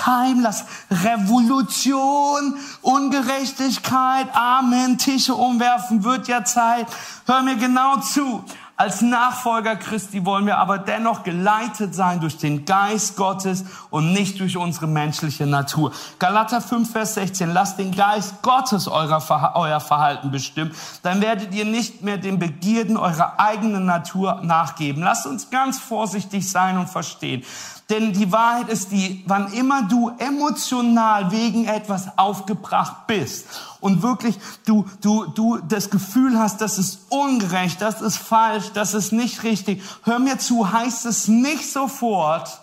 [0.03, 6.87] time, lass Revolution, Ungerechtigkeit, Amen, Tische umwerfen, wird ja Zeit.
[7.27, 8.45] Hör mir genau zu.
[8.81, 14.41] Als Nachfolger Christi wollen wir aber dennoch geleitet sein durch den Geist Gottes und nicht
[14.41, 15.93] durch unsere menschliche Natur.
[16.19, 22.01] Galater 5, Vers 16, lasst den Geist Gottes euer Verhalten bestimmen, dann werdet ihr nicht
[22.01, 25.03] mehr den Begierden eurer eigenen Natur nachgeben.
[25.03, 27.45] Lasst uns ganz vorsichtig sein und verstehen.
[27.91, 33.47] Denn die Wahrheit ist die, wann immer du emotional wegen etwas aufgebracht bist
[33.81, 38.95] und wirklich du, du, du das Gefühl hast, das ist ungerecht, das ist falsch, das
[38.95, 42.61] ist nicht richtig, hör mir zu, heißt es nicht sofort,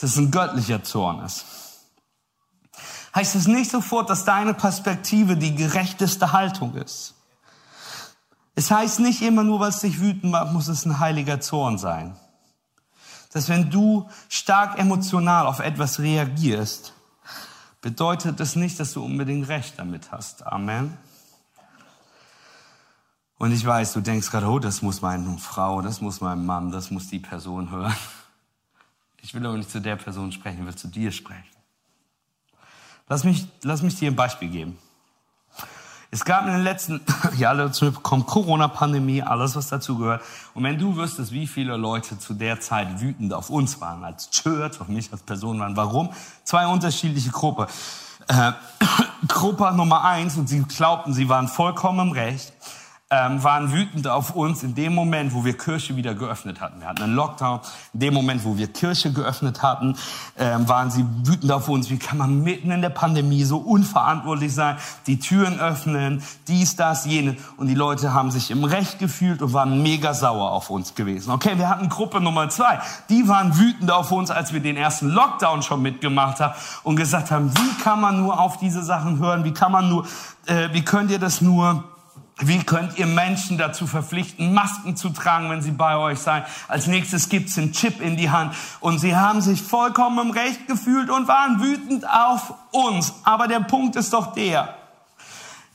[0.00, 1.44] dass es ein göttlicher Zorn ist.
[3.14, 7.14] Heißt es nicht sofort, dass deine Perspektive die gerechteste Haltung ist.
[8.56, 12.16] Es heißt nicht immer nur, was dich wütend macht, muss es ein heiliger Zorn sein
[13.32, 16.94] dass wenn du stark emotional auf etwas reagierst,
[17.80, 20.46] bedeutet das nicht, dass du unbedingt recht damit hast.
[20.46, 20.96] Amen.
[23.38, 26.72] Und ich weiß, du denkst gerade, oh, das muss meine Frau, das muss mein Mann,
[26.72, 27.94] das muss die Person hören.
[29.20, 31.44] Ich will aber nicht zu der Person sprechen, ich will zu dir sprechen.
[33.08, 34.78] Lass mich, lass mich dir ein Beispiel geben.
[36.10, 37.02] Es gab in den letzten
[37.36, 40.22] Jahren dazu kommt Corona-Pandemie, alles was dazu gehört.
[40.54, 44.30] Und wenn du wüsstest, wie viele Leute zu der Zeit wütend auf uns waren, als
[44.30, 46.10] Church, auf mich als Person waren, warum?
[46.44, 47.66] Zwei unterschiedliche Gruppen.
[48.26, 48.52] Äh,
[49.28, 52.52] Gruppe Nummer eins, und sie glaubten, sie waren vollkommen im Recht
[53.10, 56.80] ähm, waren wütend auf uns in dem Moment, wo wir Kirche wieder geöffnet hatten.
[56.80, 57.60] Wir hatten einen Lockdown.
[57.94, 59.96] In dem Moment, wo wir Kirche geöffnet hatten,
[60.36, 61.88] ähm, waren sie wütend auf uns.
[61.88, 67.06] Wie kann man mitten in der Pandemie so unverantwortlich sein, die Türen öffnen, dies, das,
[67.06, 67.36] jene.
[67.56, 71.30] Und die Leute haben sich im Recht gefühlt und waren mega sauer auf uns gewesen.
[71.30, 72.78] Okay, wir hatten Gruppe Nummer zwei.
[73.08, 77.30] Die waren wütend auf uns, als wir den ersten Lockdown schon mitgemacht haben und gesagt
[77.30, 79.44] haben, wie kann man nur auf diese Sachen hören?
[79.44, 80.06] Wie kann man nur,
[80.44, 81.84] äh, wie könnt ihr das nur
[82.40, 86.44] wie könnt ihr Menschen dazu verpflichten, Masken zu tragen, wenn sie bei euch sein?
[86.68, 88.54] Als nächstes gibt's einen Chip in die Hand.
[88.80, 93.14] Und sie haben sich vollkommen im Recht gefühlt und waren wütend auf uns.
[93.24, 94.74] Aber der Punkt ist doch der.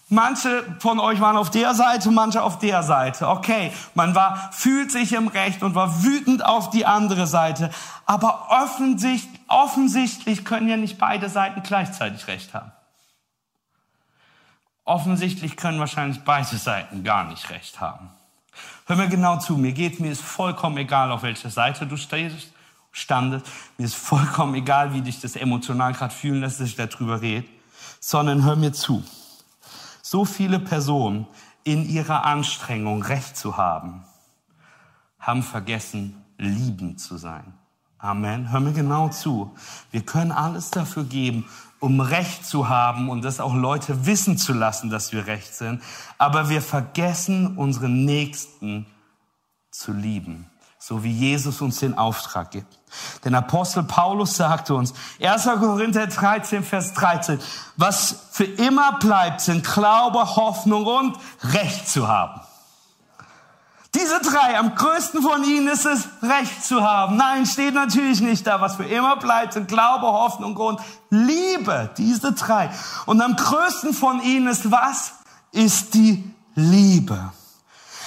[0.10, 3.28] Manche von euch waren auf der Seite, manche auf der Seite.
[3.28, 7.72] Okay, man war, fühlt sich im Recht und war wütend auf die andere Seite.
[8.06, 12.72] Aber offensichtlich, offensichtlich können ja nicht beide Seiten gleichzeitig Recht haben.
[14.86, 18.10] Offensichtlich können wahrscheinlich beide Seiten gar nicht Recht haben.
[18.86, 22.52] Hör mir genau zu, mir geht, mir ist vollkommen egal, auf welcher Seite du stehst,
[22.92, 23.46] standest.
[23.78, 27.48] Mir ist vollkommen egal, wie dich das emotional gerade fühlen lässt, dass ich darüber rede.
[28.00, 29.04] Sondern hör mir zu.
[30.02, 31.28] So viele Personen
[31.64, 34.04] in ihrer Anstrengung, Recht zu haben,
[35.18, 37.54] haben vergessen, liebend zu sein.
[37.98, 38.52] Amen.
[38.52, 39.56] Hör mir genau zu.
[39.92, 41.46] Wir können alles dafür geben,
[41.84, 45.84] um Recht zu haben und das auch Leute wissen zu lassen, dass wir Recht sind.
[46.18, 48.86] Aber wir vergessen, unseren Nächsten
[49.70, 52.80] zu lieben, so wie Jesus uns den Auftrag gibt.
[53.26, 55.44] Denn Apostel Paulus sagte uns, 1.
[55.60, 57.40] Korinther 13, Vers 13,
[57.76, 62.40] was für immer bleibt, sind Glaube, Hoffnung und Recht zu haben.
[63.96, 67.16] Diese drei, am größten von ihnen ist es, Recht zu haben.
[67.16, 68.60] Nein, steht natürlich nicht da.
[68.60, 70.80] Was für immer bleibt, sind Glaube, Hoffnung und
[71.12, 71.92] Liebe.
[71.98, 72.72] Diese drei.
[73.06, 75.14] Und am größten von ihnen ist was?
[75.52, 76.24] Ist die
[76.56, 77.32] Liebe.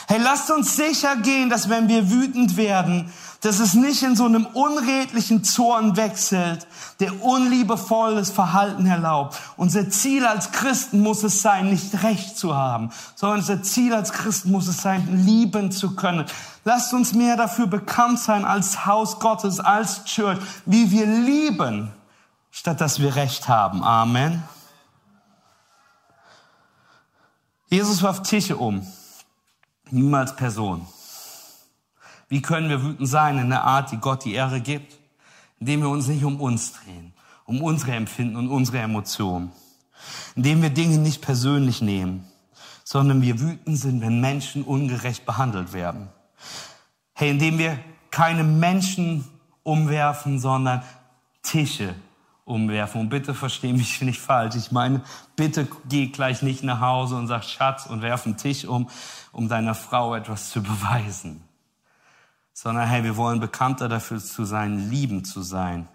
[0.09, 4.25] Hey, lasst uns sicher gehen, dass wenn wir wütend werden, dass es nicht in so
[4.25, 6.67] einem unredlichen Zorn wechselt,
[7.01, 9.39] der unliebevolles Verhalten erlaubt.
[9.57, 14.13] Unser Ziel als Christen muss es sein, nicht Recht zu haben, sondern unser Ziel als
[14.13, 16.25] Christen muss es sein, lieben zu können.
[16.65, 21.93] Lasst uns mehr dafür bekannt sein als Haus Gottes, als Church, wie wir lieben,
[22.51, 23.85] statt dass wir Recht haben.
[23.85, 24.43] Amen.
[27.69, 28.87] Jesus warf Tische um,
[29.91, 30.87] niemals Person.
[32.29, 34.99] Wie können wir wütend sein in der Art, die Gott die Ehre gibt?
[35.61, 37.13] Indem wir uns nicht um uns drehen,
[37.45, 39.53] um unsere Empfinden und unsere Emotionen.
[40.35, 42.27] Indem wir Dinge nicht persönlich nehmen,
[42.85, 46.09] sondern wir wütend sind, wenn Menschen ungerecht behandelt werden.
[47.15, 47.79] Hey, indem wir
[48.11, 49.25] keine Menschen
[49.63, 50.83] umwerfen, sondern
[51.43, 51.95] Tische
[52.45, 53.01] umwerfen.
[53.01, 54.57] Und bitte versteh mich nicht falsch.
[54.57, 55.03] Ich meine,
[55.37, 58.91] bitte geh gleich nicht nach Hause und sag Schatz und werf einen Tisch um,
[59.33, 61.47] um deiner Frau etwas zu beweisen
[62.57, 65.89] sondern hey, wir wollen bekannter dafür zu sein, lieben zu sein,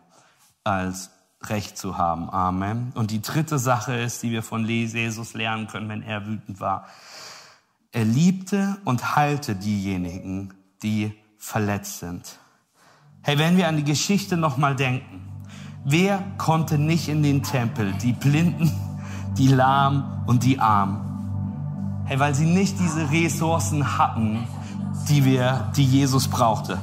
[0.64, 1.10] als
[1.42, 2.30] Recht zu haben.
[2.30, 2.92] Amen.
[2.94, 6.86] Und die dritte Sache ist, die wir von Jesus lernen können, wenn er wütend war.
[7.92, 12.38] Er liebte und heilte diejenigen, die verletzt sind.
[13.24, 15.28] Hey, wenn wir an die Geschichte nochmal denken,
[15.84, 17.92] wer konnte nicht in den Tempel?
[18.04, 18.72] Die Blinden,
[19.36, 22.04] die Lahmen und die Armen.
[22.06, 24.48] Hey, weil sie nicht diese Ressourcen hatten,
[25.10, 26.78] die wir, die Jesus brauchte.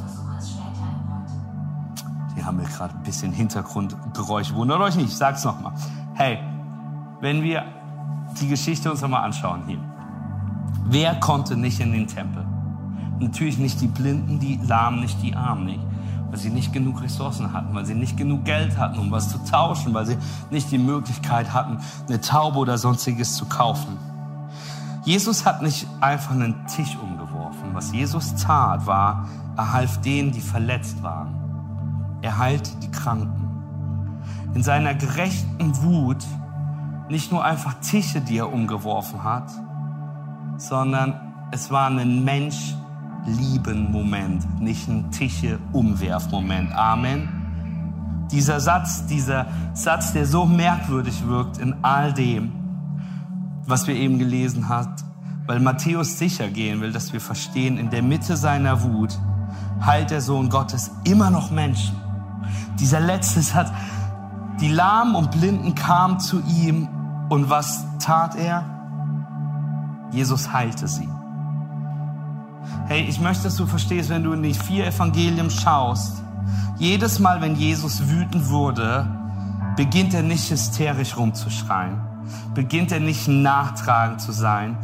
[2.35, 4.53] Hier haben wir gerade ein bisschen Hintergrundgeräusch.
[4.55, 5.73] Wundert euch nicht, ich sag's nochmal.
[6.15, 6.39] Hey,
[7.21, 7.65] wenn wir
[8.41, 9.79] die Geschichte uns nochmal anschauen hier.
[10.85, 12.45] Wer konnte nicht in den Tempel?
[13.21, 15.81] Natürlich nicht die Blinden, die Lahmen, nicht die Armen, nicht.
[16.31, 19.39] Weil sie nicht genug Ressourcen hatten, weil sie nicht genug Geld hatten, um was zu
[19.39, 20.19] tauschen, weil sie
[20.51, 23.97] nicht die Möglichkeit hatten, eine Taube oder sonstiges zu kaufen.
[25.05, 27.28] Jesus hat nicht einfach einen Tisch umgebracht
[27.69, 31.35] und was Jesus tat, war, er half denen, die verletzt waren.
[32.23, 33.49] Er heilte die Kranken.
[34.55, 36.25] In seiner gerechten Wut
[37.09, 39.51] nicht nur einfach Tische, die er umgeworfen hat,
[40.57, 41.15] sondern
[41.51, 42.75] es war ein Mensch
[43.27, 46.73] lieben Moment, nicht ein Tische umwerf Moment.
[46.75, 48.27] Amen.
[48.31, 52.53] Dieser Satz, dieser Satz, der so merkwürdig wirkt in all dem,
[53.67, 54.95] was wir eben gelesen haben,
[55.49, 59.19] weil Matthäus sicher gehen will, dass wir verstehen, in der Mitte seiner Wut
[59.81, 61.97] heilt der Sohn Gottes immer noch Menschen.
[62.79, 63.71] Dieser letzte Satz,
[64.61, 66.87] die Lahmen und Blinden kamen zu ihm
[67.31, 68.63] und was tat er?
[70.13, 71.09] Jesus heilte sie.
[72.87, 76.23] Hey, ich möchte, dass du verstehst, wenn du in die vier Evangelien schaust,
[76.79, 79.09] jedes Mal, wenn Jesus wütend wurde,
[79.77, 81.99] beginnt er nicht hysterisch rumzuschreien,
[82.53, 84.77] beginnt er nicht nachtragend zu sein,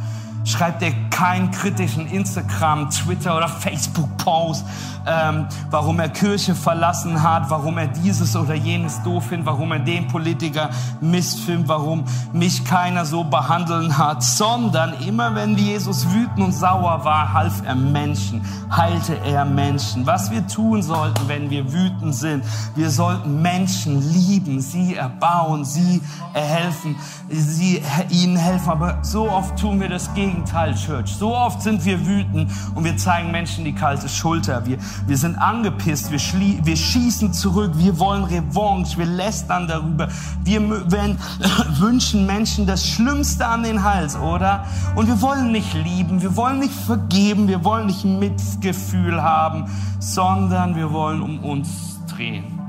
[0.45, 4.65] schreibt er keinen kritischen Instagram, Twitter oder Facebook-Post,
[5.07, 9.79] ähm, warum er Kirche verlassen hat, warum er dieses oder jenes doof findet, warum er
[9.79, 10.69] den Politiker
[11.01, 17.33] missfilmt, warum mich keiner so behandeln hat, sondern immer wenn Jesus wütend und sauer war,
[17.33, 18.41] half er Menschen,
[18.75, 20.05] heilte er Menschen.
[20.05, 22.43] Was wir tun sollten, wenn wir wütend sind,
[22.75, 26.01] wir sollten Menschen lieben, sie erbauen, sie
[26.33, 26.95] erhelfen,
[27.29, 31.15] sie ihnen helfen, aber so oft tun wir das Gegenteil Gegenteil, Church.
[31.15, 34.65] So oft sind wir wütend und wir zeigen Menschen die kalte Schulter.
[34.65, 36.19] Wir, wir sind angepisst, wir,
[36.65, 40.09] wir schießen zurück, wir wollen Revanche, wir lästern darüber.
[40.43, 41.17] Wir wenn,
[41.79, 44.65] wünschen Menschen das Schlimmste an den Hals, oder?
[44.95, 50.75] Und wir wollen nicht lieben, wir wollen nicht vergeben, wir wollen nicht Mitgefühl haben, sondern
[50.75, 52.59] wir wollen um uns drehen.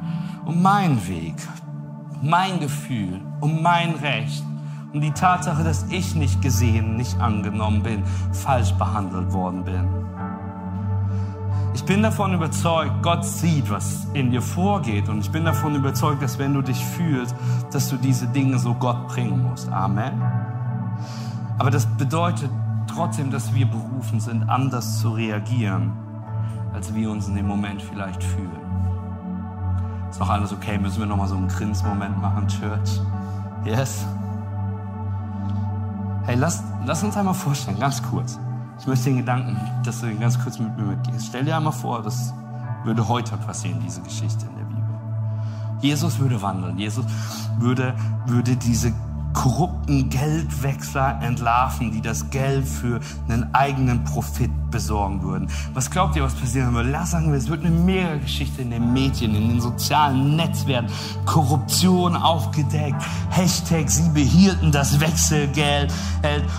[0.45, 1.35] Um meinen Weg,
[2.23, 4.45] mein Gefühl, um mein Recht
[4.97, 9.87] um die Tatsache, dass ich nicht gesehen, nicht angenommen bin, falsch behandelt worden bin.
[11.75, 15.11] Ich bin davon überzeugt, Gott sieht, was in dir vorgeht.
[15.11, 17.37] Und ich bin davon überzeugt, dass wenn du dich fühlst,
[17.73, 19.71] dass du diese Dinge so Gott bringen musst.
[19.71, 20.23] Amen.
[21.59, 22.51] Aber das bedeutet
[22.87, 25.93] trotzdem, dass wir berufen sind, anders zu reagieren,
[26.73, 28.49] als wir uns in dem Moment vielleicht fühlen.
[30.09, 30.79] Ist noch alles okay?
[30.79, 33.03] Müssen wir noch mal so einen Grinsmoment machen, Church?
[33.67, 34.07] Yes?
[36.27, 38.37] Hey, lass, lass uns einmal vorstellen, ganz kurz.
[38.81, 41.27] Ich möchte den Gedanken, dass du den ganz kurz mit mir mitgehst.
[41.29, 42.35] Stell dir einmal vor, das
[42.83, 44.85] würde heute passieren, diese Geschichte in der Bibel.
[45.83, 46.79] Jesus würde wandeln.
[46.79, 47.05] Jesus
[47.61, 47.95] würde,
[48.27, 48.93] würde diese
[49.37, 55.49] korrupten Geldwechsler entlarven, die das Geld für einen eigenen Profit besorgen würden.
[55.75, 56.91] Was glaubt ihr, was passieren würde?
[56.91, 60.91] Lass sagen wir, es wird eine mega Geschichte in den Medien, in den sozialen Netzwerken,
[61.27, 65.93] Korruption aufgedeckt, Hashtag, sie behielten das Wechselgeld.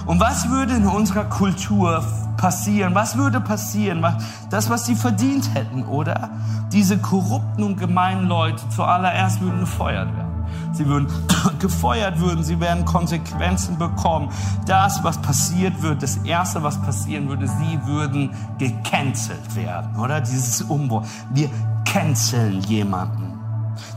[0.05, 2.05] Und was würde in unserer Kultur
[2.37, 2.93] passieren?
[2.93, 4.05] Was würde passieren?
[4.51, 6.29] Das, was sie verdient hätten, oder?
[6.71, 10.36] Diese korrupten und gemeinen Leute zuallererst würden gefeuert werden.
[10.73, 11.07] Sie würden
[11.59, 14.29] gefeuert würden, sie werden Konsequenzen bekommen.
[14.65, 20.21] Das, was passiert wird, das Erste, was passieren würde, sie würden gecancelt werden, oder?
[20.21, 21.03] Dieses Umbruch.
[21.33, 21.49] Wir
[21.85, 23.33] canceln jemanden.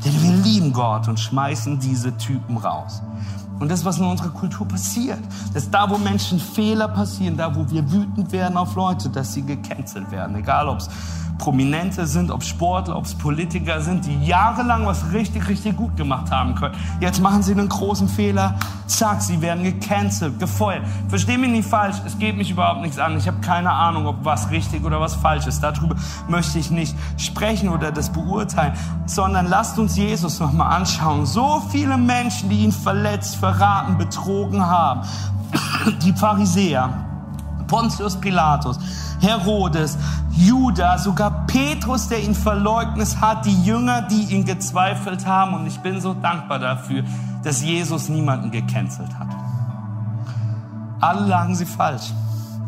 [0.05, 3.03] Denn wir lieben Gott und schmeißen diese Typen raus.
[3.61, 5.19] Und das, was in unserer Kultur passiert,
[5.53, 9.43] dass da, wo Menschen Fehler passieren, da, wo wir wütend werden auf Leute, dass sie
[9.43, 10.35] gecancelt werden.
[10.37, 10.89] Egal, ob es
[11.41, 16.31] Prominente sind, ob Sportler, ob es Politiker sind, die jahrelang was richtig, richtig gut gemacht
[16.31, 16.75] haben können.
[17.01, 20.83] Jetzt machen sie einen großen Fehler, zack, sie werden gecancelt, gefeuert.
[21.09, 23.17] Versteh mich nicht falsch, es geht mich überhaupt nichts an.
[23.17, 25.63] Ich habe keine Ahnung, ob was richtig oder was falsch ist.
[25.63, 25.97] Darüber
[26.29, 28.75] möchte ich nicht sprechen oder das beurteilen,
[29.07, 31.25] sondern lasst uns Jesus nochmal anschauen.
[31.25, 35.01] So viele Menschen, die ihn verletzt, verraten, betrogen haben.
[36.03, 36.91] Die Pharisäer,
[37.67, 38.79] Pontius Pilatus,
[39.21, 39.97] Herodes,
[40.41, 45.55] Judah, sogar Petrus, der ihn verleugnet hat, die Jünger, die ihn gezweifelt haben.
[45.55, 47.05] Und ich bin so dankbar dafür,
[47.43, 49.29] dass Jesus niemanden gecancelt hat.
[51.01, 52.13] Alle lagen sie falsch.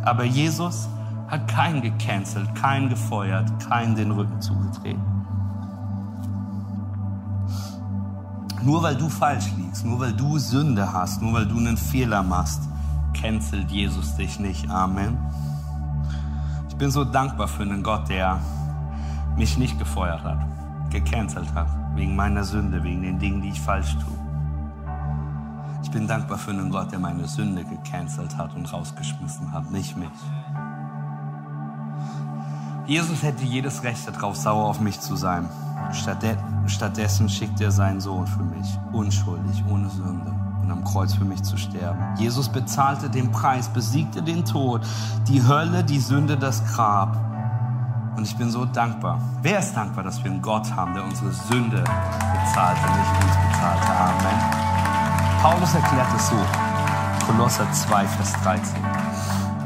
[0.05, 0.89] Aber Jesus
[1.29, 4.99] hat keinen gecancelt, keinen gefeuert, keinen den Rücken zugedreht.
[8.63, 12.23] Nur weil du falsch liegst, nur weil du Sünde hast, nur weil du einen Fehler
[12.23, 12.61] machst,
[13.15, 14.69] cancelt Jesus dich nicht.
[14.69, 15.17] Amen
[16.83, 18.41] bin so dankbar für einen Gott, der
[19.37, 20.41] mich nicht gefeuert hat,
[20.91, 24.19] gecancelt hat, wegen meiner Sünde, wegen den Dingen, die ich falsch tue.
[25.85, 29.97] Ich bin dankbar für einen Gott, der meine Sünde gecancelt hat und rausgeschmissen hat, nicht
[29.97, 30.09] mich.
[32.89, 35.49] Jesus hätte jedes Recht darauf, sauer auf mich zu sein.
[36.67, 41.43] Stattdessen schickt er seinen Sohn für mich, unschuldig, ohne Sünde und am Kreuz für mich
[41.43, 42.01] zu sterben.
[42.17, 44.83] Jesus bezahlte den Preis, besiegte den Tod,
[45.29, 47.17] die Hölle, die Sünde, das Grab.
[48.17, 49.21] Und ich bin so dankbar.
[49.43, 53.89] Wer ist dankbar, dass wir einen Gott haben, der unsere Sünde bezahlte, nicht uns bezahlte?
[53.89, 54.63] Amen.
[55.43, 56.37] Paulus erklärt es so.
[57.27, 58.77] Kolosser 2, Vers 13.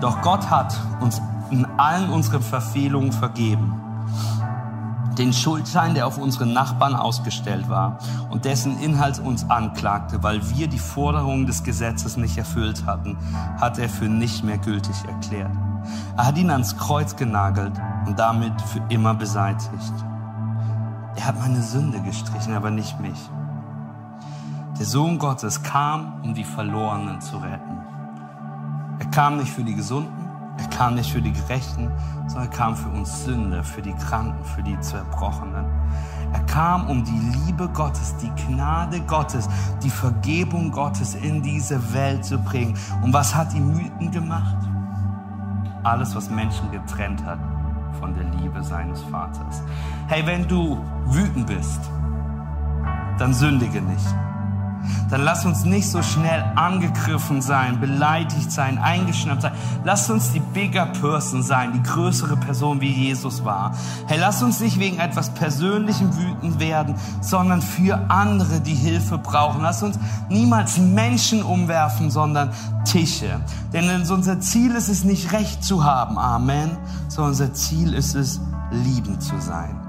[0.01, 1.20] Doch Gott hat uns
[1.51, 3.86] in allen unseren Verfehlungen vergeben
[5.18, 7.98] den Schuldschein, der auf unsere Nachbarn ausgestellt war
[8.30, 13.16] und dessen Inhalt uns anklagte, weil wir die Forderungen des Gesetzes nicht erfüllt hatten,
[13.60, 15.52] hat er für nicht mehr gültig erklärt.
[16.16, 17.72] Er hat ihn ans Kreuz genagelt
[18.06, 19.94] und damit für immer beseitigt.
[21.16, 23.18] Er hat meine Sünde gestrichen, aber nicht mich.
[24.78, 27.80] Der Sohn Gottes kam, um die Verlorenen zu retten.
[28.98, 30.26] Er kam nicht für die Gesunden,
[30.59, 31.90] er kam nicht für die Gerechten,
[32.26, 35.66] sondern er kam für uns Sünder, für die Kranken, für die Zerbrochenen.
[36.32, 39.48] Er kam, um die Liebe Gottes, die Gnade Gottes,
[39.82, 42.76] die Vergebung Gottes in diese Welt zu bringen.
[43.02, 44.57] Und was hat ihn wütend gemacht?
[45.82, 47.38] Alles, was Menschen getrennt hat
[48.00, 49.62] von der Liebe seines Vaters.
[50.09, 51.80] Hey, wenn du wütend bist,
[53.18, 54.07] dann sündige nicht.
[55.11, 59.53] Dann lass uns nicht so schnell angegriffen sein, beleidigt sein, eingeschnappt sein.
[59.84, 63.72] Lass uns die bigger Person sein, die größere Person, wie Jesus war.
[64.07, 69.62] Hey, lass uns nicht wegen etwas Persönlichem wütend werden, sondern für andere, die Hilfe brauchen.
[69.62, 72.51] Lass uns niemals Menschen umwerfen, sondern
[72.84, 73.41] Tische.
[73.72, 76.76] Denn unser Ziel ist es nicht recht zu haben, Amen,
[77.09, 79.80] sondern unser Ziel ist es, liebend zu sein.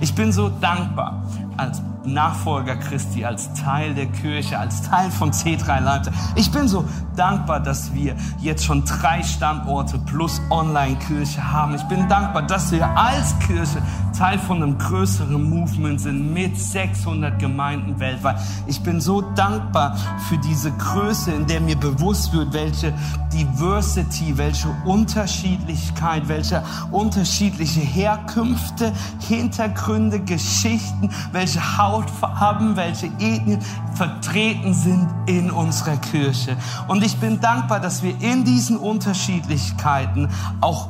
[0.00, 1.22] Ich bin so dankbar
[1.56, 6.12] als Nachfolger Christi, als Teil der Kirche, als Teil von C3 Leipzig.
[6.36, 6.84] Ich bin so
[7.16, 11.74] dankbar, dass wir jetzt schon drei Standorte plus Online-Kirche haben.
[11.74, 13.82] Ich bin dankbar, dass wir als Kirche
[14.12, 18.36] Teil von einem größeren Movement sind mit 600 Gemeinden weltweit.
[18.66, 19.96] Ich bin so dankbar
[20.28, 22.92] für diese Größe, in der mir bewusst wird, welche
[23.32, 28.92] Diversity, welche Unterschiedlichkeit, welche unterschiedliche Herkünfte,
[29.26, 33.60] Hintergründe, Geschichten, welche Hautfarben, welche Ethnien
[33.94, 36.56] vertreten sind in unserer Kirche.
[36.88, 40.30] Und ich bin dankbar, dass wir in diesen Unterschiedlichkeiten
[40.62, 40.88] auch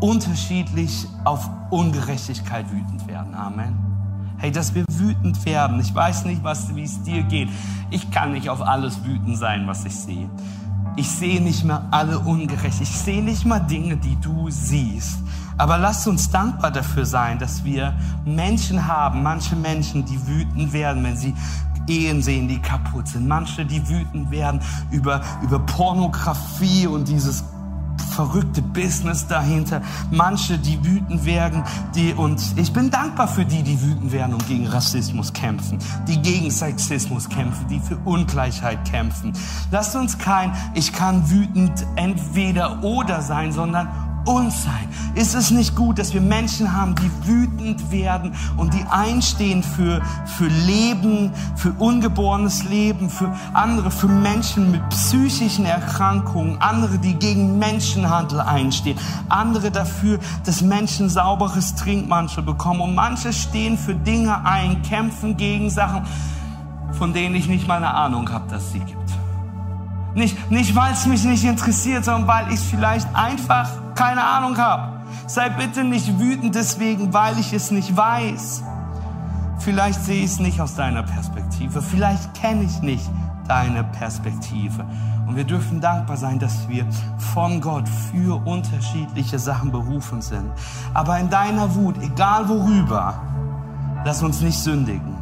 [0.00, 3.34] unterschiedlich auf Ungerechtigkeit wütend werden.
[3.34, 3.76] Amen.
[4.38, 5.78] Hey, dass wir wütend werden.
[5.80, 7.50] Ich weiß nicht, wie es dir geht.
[7.90, 10.30] Ich kann nicht auf alles wütend sein, was ich sehe.
[10.96, 12.80] Ich sehe nicht mehr alle ungerecht.
[12.80, 15.18] Ich sehe nicht mal Dinge, die du siehst.
[15.58, 17.94] Aber lasst uns dankbar dafür sein, dass wir
[18.24, 21.34] Menschen haben, manche Menschen, die wütend werden, wenn sie
[21.88, 23.26] Ehen sehen, die kaputt sind.
[23.26, 27.44] Manche, die wütend werden über, über Pornografie und dieses
[28.14, 29.80] verrückte Business dahinter.
[30.10, 31.62] Manche, die wütend werden,
[31.94, 36.20] die, und ich bin dankbar für die, die wütend werden und gegen Rassismus kämpfen, die
[36.20, 39.32] gegen Sexismus kämpfen, die für Ungleichheit kämpfen.
[39.70, 43.88] Lasst uns kein, ich kann wütend entweder oder sein, sondern
[44.24, 44.88] uns sein?
[45.14, 50.00] Ist es nicht gut, dass wir Menschen haben, die wütend werden und die einstehen für,
[50.26, 57.58] für Leben, für ungeborenes Leben, für andere, für Menschen mit psychischen Erkrankungen, andere, die gegen
[57.58, 58.98] Menschenhandel einstehen,
[59.28, 65.70] andere dafür, dass Menschen sauberes Trinkmantel bekommen und manche stehen für Dinge ein, kämpfen gegen
[65.70, 66.02] Sachen,
[66.92, 69.07] von denen ich nicht mal eine Ahnung habe, dass sie gibt.
[70.18, 74.98] Nicht, nicht weil es mich nicht interessiert, sondern weil ich vielleicht einfach keine Ahnung habe.
[75.28, 78.64] Sei bitte nicht wütend deswegen, weil ich es nicht weiß.
[79.60, 81.80] Vielleicht sehe ich es nicht aus deiner Perspektive.
[81.80, 83.08] Vielleicht kenne ich nicht
[83.46, 84.84] deine Perspektive.
[85.28, 86.84] Und wir dürfen dankbar sein, dass wir
[87.32, 90.50] von Gott für unterschiedliche Sachen berufen sind.
[90.94, 93.22] Aber in deiner Wut, egal worüber,
[94.04, 95.14] lass uns nicht sündigen.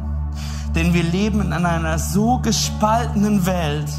[0.73, 3.89] Denn wir leben in einer so gespaltenen Welt,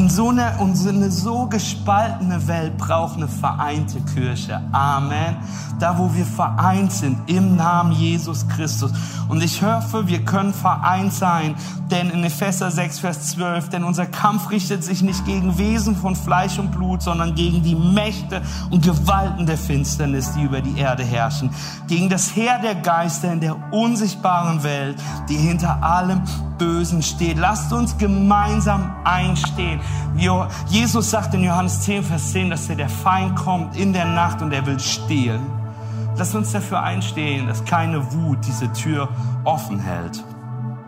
[0.00, 4.62] und so eine, und eine so gespaltene Welt braucht eine vereinte Kirche.
[4.72, 5.36] Amen.
[5.78, 8.92] Da, wo wir vereint sind im Namen Jesus Christus.
[9.28, 11.54] Und ich hoffe, wir können vereint sein,
[11.90, 16.16] denn in Epheser 6, Vers 12, denn unser Kampf richtet sich nicht gegen Wesen von
[16.16, 18.40] Fleisch und Blut, sondern gegen die Mächte
[18.70, 21.50] und Gewalten der Finsternis, die über die Erde herrschen,
[21.88, 24.96] gegen das Heer der Geister in der unsichtbaren Welt,
[25.28, 26.22] die hinter allem
[26.60, 27.38] Bösen steht.
[27.38, 29.80] Lasst uns gemeinsam einstehen.
[30.68, 34.52] Jesus sagt in Johannes 10, Vers 10, dass der Feind kommt in der Nacht und
[34.52, 35.40] er will stehlen.
[36.16, 39.08] Lasst uns dafür einstehen, dass keine Wut diese Tür
[39.44, 40.22] offen hält.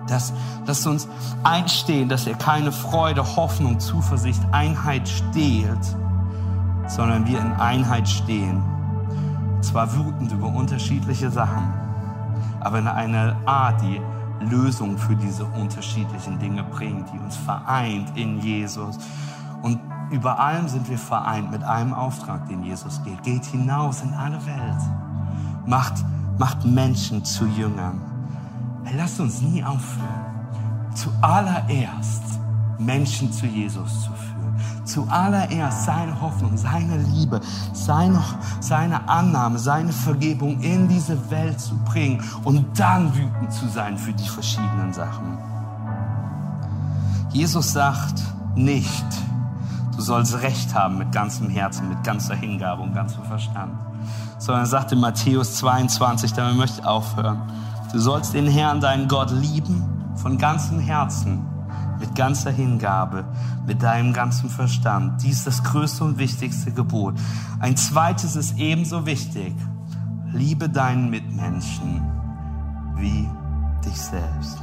[0.08, 0.34] Das,
[0.66, 1.08] lasst uns
[1.42, 5.96] einstehen, dass er keine Freude, Hoffnung, Zuversicht, Einheit stehlt,
[6.86, 8.62] sondern wir in Einheit stehen.
[9.62, 11.72] Zwar wütend über unterschiedliche Sachen,
[12.60, 14.02] aber in einer Art, die
[14.42, 18.98] Lösung für diese unterschiedlichen Dinge bringt, die uns vereint in Jesus.
[19.62, 19.80] Und
[20.10, 23.22] über allem sind wir vereint mit einem Auftrag, den Jesus geht.
[23.22, 24.82] Geht hinaus in alle Welt.
[25.66, 26.04] Macht,
[26.38, 28.00] macht Menschen zu Jüngern.
[28.96, 32.22] Lasst uns nie aufhören, zuallererst
[32.78, 34.41] Menschen zu Jesus zu führen
[34.84, 37.40] zuallererst seine Hoffnung, seine Liebe,
[37.72, 38.22] seine,
[38.60, 44.12] seine Annahme, seine Vergebung in diese Welt zu bringen und dann wütend zu sein für
[44.12, 45.38] die verschiedenen Sachen.
[47.32, 48.22] Jesus sagt
[48.54, 49.04] nicht,
[49.96, 53.72] du sollst Recht haben mit ganzem Herzen, mit ganzer Hingabe und ganzem Verstand,
[54.38, 57.40] sondern er sagt in Matthäus 22, damit möchte ich aufhören,
[57.92, 59.82] du sollst den Herrn, deinen Gott lieben
[60.16, 61.46] von ganzem Herzen
[62.02, 63.24] mit ganzer Hingabe,
[63.66, 65.22] mit deinem ganzen Verstand.
[65.22, 67.14] Dies ist das größte und wichtigste Gebot.
[67.60, 69.54] Ein zweites ist ebenso wichtig.
[70.32, 72.02] Liebe deinen Mitmenschen
[72.96, 73.28] wie
[73.84, 74.62] dich selbst.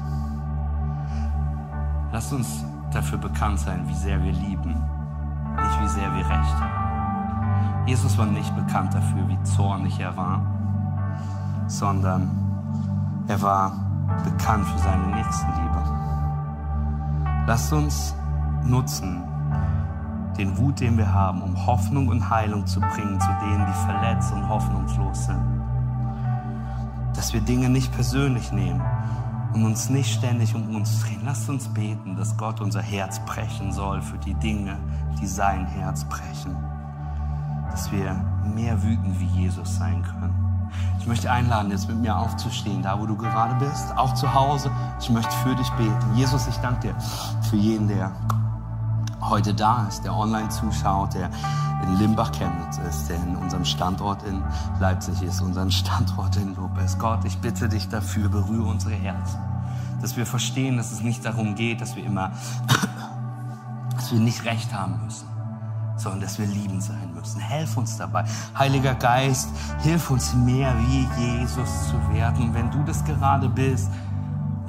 [2.11, 7.87] Lass uns dafür bekannt sein, wie sehr wir lieben, nicht wie sehr wir recht haben.
[7.87, 10.41] Jesus war nicht bekannt dafür, wie zornig er war,
[11.67, 12.29] sondern
[13.27, 13.71] er war
[14.23, 15.83] bekannt für seine Nächstenliebe.
[17.45, 18.15] Lasst uns
[18.65, 19.23] nutzen,
[20.37, 24.31] den Wut, den wir haben, um Hoffnung und Heilung zu bringen zu denen, die verletzt
[24.31, 25.41] und hoffnungslos sind.
[27.15, 28.81] Dass wir Dinge nicht persönlich nehmen
[29.53, 31.21] und uns nicht ständig um uns drehen.
[31.25, 34.77] Lasst uns beten, dass Gott unser Herz brechen soll für die Dinge,
[35.21, 36.55] die sein Herz brechen.
[37.69, 38.15] Dass wir
[38.55, 40.33] mehr wütend wie Jesus sein können.
[40.99, 44.71] Ich möchte einladen, jetzt mit mir aufzustehen, da wo du gerade bist, auch zu Hause.
[44.99, 46.15] Ich möchte für dich beten.
[46.15, 46.95] Jesus, ich danke dir
[47.49, 48.11] für jeden, der
[49.29, 51.29] heute da ist, der online zuschaut, der
[51.83, 54.43] in Limbach-Chemnitz ist, der in unserem Standort in
[54.79, 56.97] Leipzig ist, unseren Standort in Lopez.
[56.97, 59.39] Gott, ich bitte dich dafür, berühre unsere Herzen,
[60.01, 62.31] dass wir verstehen, dass es nicht darum geht, dass wir immer,
[63.95, 65.27] dass wir nicht recht haben müssen,
[65.95, 67.39] sondern dass wir lieben sein müssen.
[67.39, 68.25] Helf uns dabei.
[68.57, 69.49] Heiliger Geist,
[69.81, 72.45] hilf uns mehr wie Jesus zu werden.
[72.45, 73.89] Und wenn du das gerade bist,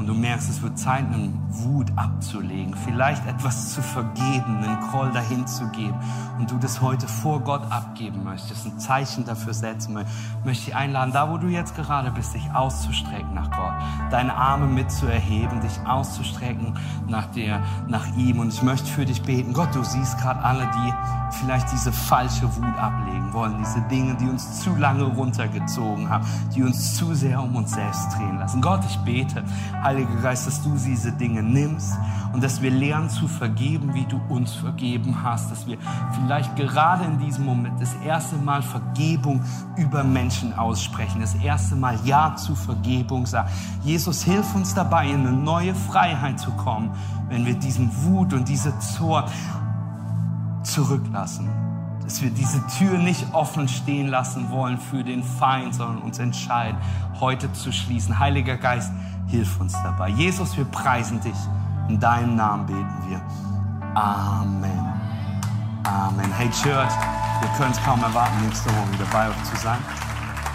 [0.00, 5.10] und du merkst, es wird Zeit, eine Wut abzulegen, vielleicht etwas zu vergeben, einen Groll
[5.12, 5.94] dahin zu geben
[6.38, 10.74] und du das heute vor Gott abgeben möchtest, ein Zeichen dafür setzen möchtest, möchte ich
[10.74, 13.74] einladen, da wo du jetzt gerade bist, dich auszustrecken nach Gott,
[14.10, 19.52] deine Arme mitzuerheben, dich auszustrecken nach dir, nach ihm und ich möchte für dich beten.
[19.52, 20.94] Gott, du siehst gerade alle, die
[21.30, 26.62] vielleicht diese falsche Wut ablegen wollen, diese Dinge, die uns zu lange runtergezogen haben, die
[26.62, 28.60] uns zu sehr um uns selbst drehen lassen.
[28.60, 29.44] Gott, ich bete,
[29.90, 31.98] Heiliger Geist, dass du diese Dinge nimmst
[32.32, 35.78] und dass wir lernen zu vergeben, wie du uns vergeben hast, dass wir
[36.14, 39.42] vielleicht gerade in diesem Moment das erste Mal Vergebung
[39.76, 43.50] über Menschen aussprechen, das erste Mal Ja zu Vergebung sagen.
[43.82, 46.92] Jesus, hilf uns dabei, in eine neue Freiheit zu kommen,
[47.28, 49.24] wenn wir diesen Wut und diese Zorn
[50.62, 51.48] zurücklassen.
[52.10, 56.76] Dass wir diese Tür nicht offen stehen lassen wollen für den Feind, sondern uns entscheiden,
[57.20, 58.18] heute zu schließen.
[58.18, 58.90] Heiliger Geist,
[59.28, 60.08] hilf uns dabei.
[60.08, 61.36] Jesus, wir preisen dich.
[61.88, 63.22] In deinem Namen beten wir.
[63.94, 64.92] Amen.
[65.84, 66.32] Amen.
[66.32, 66.90] Hey Church,
[67.42, 69.78] wir können es kaum erwarten, nächste Woche wieder bei euch zu sein.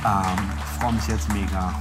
[0.04, 1.74] Ähm, ich freue mich jetzt mega.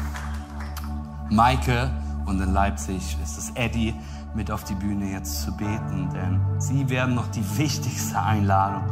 [1.30, 1.90] Maike
[2.26, 3.92] und in Leipzig ist es Eddie
[4.34, 8.82] mit auf die Bühne jetzt zu beten, denn sie werden noch die wichtigste Einladung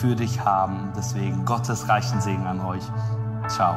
[0.00, 0.92] für dich haben.
[0.96, 2.82] Deswegen Gottes reichen Segen an euch.
[3.46, 3.76] Ciao.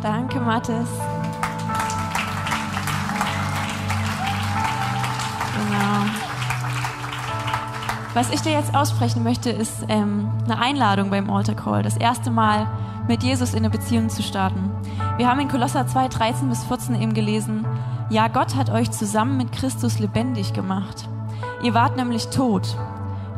[0.00, 0.88] Danke, Mathis.
[5.56, 6.10] Genau.
[8.14, 11.82] Was ich dir jetzt aussprechen möchte, ist ähm, eine Einladung beim Altar Call.
[11.82, 12.66] Das erste Mal
[13.08, 14.70] mit Jesus in eine Beziehung zu starten.
[15.16, 17.66] Wir haben in Kolosser 2, 13 bis 14 eben gelesen,
[18.10, 21.08] ja, Gott hat euch zusammen mit Christus lebendig gemacht.
[21.62, 22.76] Ihr wart nämlich tot.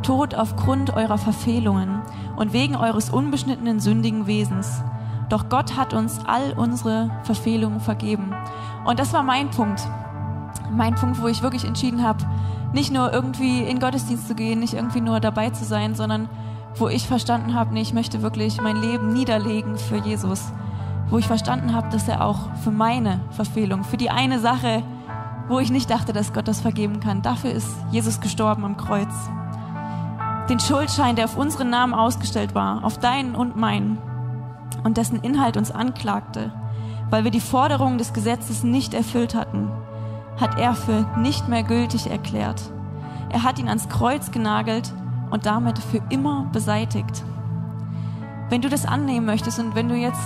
[0.03, 2.01] Tot aufgrund eurer Verfehlungen
[2.37, 4.83] und wegen eures unbeschnittenen sündigen Wesens.
[5.29, 8.35] Doch Gott hat uns all unsere Verfehlungen vergeben.
[8.87, 9.83] Und das war mein Punkt.
[10.71, 12.25] Mein Punkt, wo ich wirklich entschieden habe,
[12.73, 16.31] nicht nur irgendwie in Gottesdienst zu gehen, nicht irgendwie nur dabei zu sein, sondern
[16.77, 20.51] wo ich verstanden habe, nee, ich möchte wirklich mein Leben niederlegen für Jesus
[21.13, 24.83] wo ich verstanden habe, dass er auch für meine Verfehlung, für die eine Sache,
[25.47, 29.13] wo ich nicht dachte, dass Gott das vergeben kann, dafür ist Jesus gestorben am Kreuz.
[30.49, 33.99] Den Schuldschein, der auf unseren Namen ausgestellt war, auf deinen und meinen,
[34.85, 36.51] und dessen Inhalt uns anklagte,
[37.11, 39.71] weil wir die Forderungen des Gesetzes nicht erfüllt hatten,
[40.41, 42.73] hat er für nicht mehr gültig erklärt.
[43.29, 44.95] Er hat ihn ans Kreuz genagelt
[45.31, 47.23] und damit für immer beseitigt.
[48.49, 50.23] Wenn du das annehmen möchtest und wenn du jetzt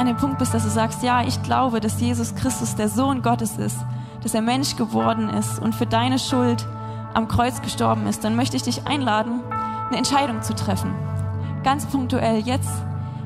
[0.00, 3.20] an dem Punkt bist, dass du sagst, ja, ich glaube, dass Jesus Christus der Sohn
[3.20, 3.76] Gottes ist,
[4.22, 6.66] dass er Mensch geworden ist und für deine Schuld
[7.12, 9.42] am Kreuz gestorben ist, dann möchte ich dich einladen,
[9.88, 10.94] eine Entscheidung zu treffen.
[11.64, 12.70] Ganz punktuell jetzt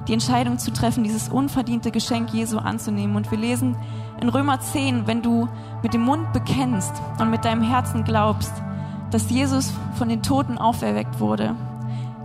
[0.09, 3.14] die Entscheidung zu treffen, dieses unverdiente Geschenk Jesu anzunehmen.
[3.14, 3.77] Und wir lesen
[4.20, 5.49] in Römer 10, wenn du
[5.81, 8.53] mit dem Mund bekennst und mit deinem Herzen glaubst,
[9.12, 11.55] dass Jesus von den Toten auferweckt wurde,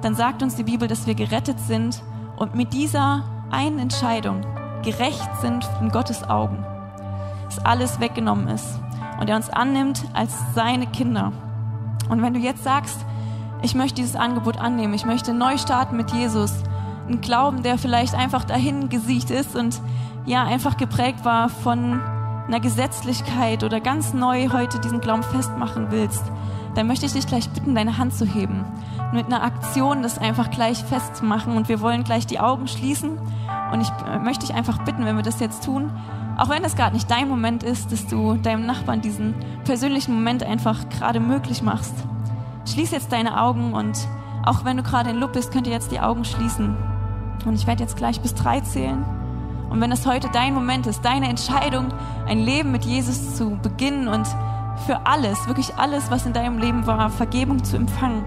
[0.02, 2.02] dann sagt uns die Bibel, dass wir gerettet sind
[2.36, 4.42] und mit dieser einen Entscheidung
[4.84, 6.66] gerecht sind in Gottes Augen,
[7.46, 8.80] dass alles weggenommen ist
[9.20, 11.32] und er uns annimmt als seine Kinder.
[12.10, 13.06] Und wenn du jetzt sagst,
[13.62, 16.54] ich möchte dieses Angebot annehmen, ich möchte neu starten mit Jesus,
[17.08, 19.82] einen Glauben, der vielleicht einfach dahin gesiegt ist und
[20.26, 22.00] ja einfach geprägt war von
[22.48, 26.24] einer Gesetzlichkeit oder ganz neu heute diesen Glauben festmachen willst,
[26.76, 28.66] dann möchte ich dich gleich bitten, deine Hand zu heben.
[29.12, 31.56] Mit einer Aktion das einfach gleich festzumachen.
[31.56, 33.18] Und wir wollen gleich die Augen schließen.
[33.72, 35.92] Und ich äh, möchte dich einfach bitten, wenn wir das jetzt tun,
[36.38, 39.36] auch wenn es gerade nicht dein Moment ist, dass du deinem Nachbarn diesen
[39.66, 41.94] persönlichen Moment einfach gerade möglich machst.
[42.66, 44.08] Schließ jetzt deine Augen und
[44.46, 46.78] auch wenn du gerade in Lupp bist, könnt ihr jetzt die Augen schließen.
[47.46, 49.04] Und ich werde jetzt gleich bis drei zählen.
[49.70, 51.88] Und wenn es heute dein Moment ist, deine Entscheidung,
[52.26, 54.26] ein Leben mit Jesus zu beginnen und
[54.88, 58.24] für alles, wirklich alles, was in deinem Leben war, Vergebung zu empfangen,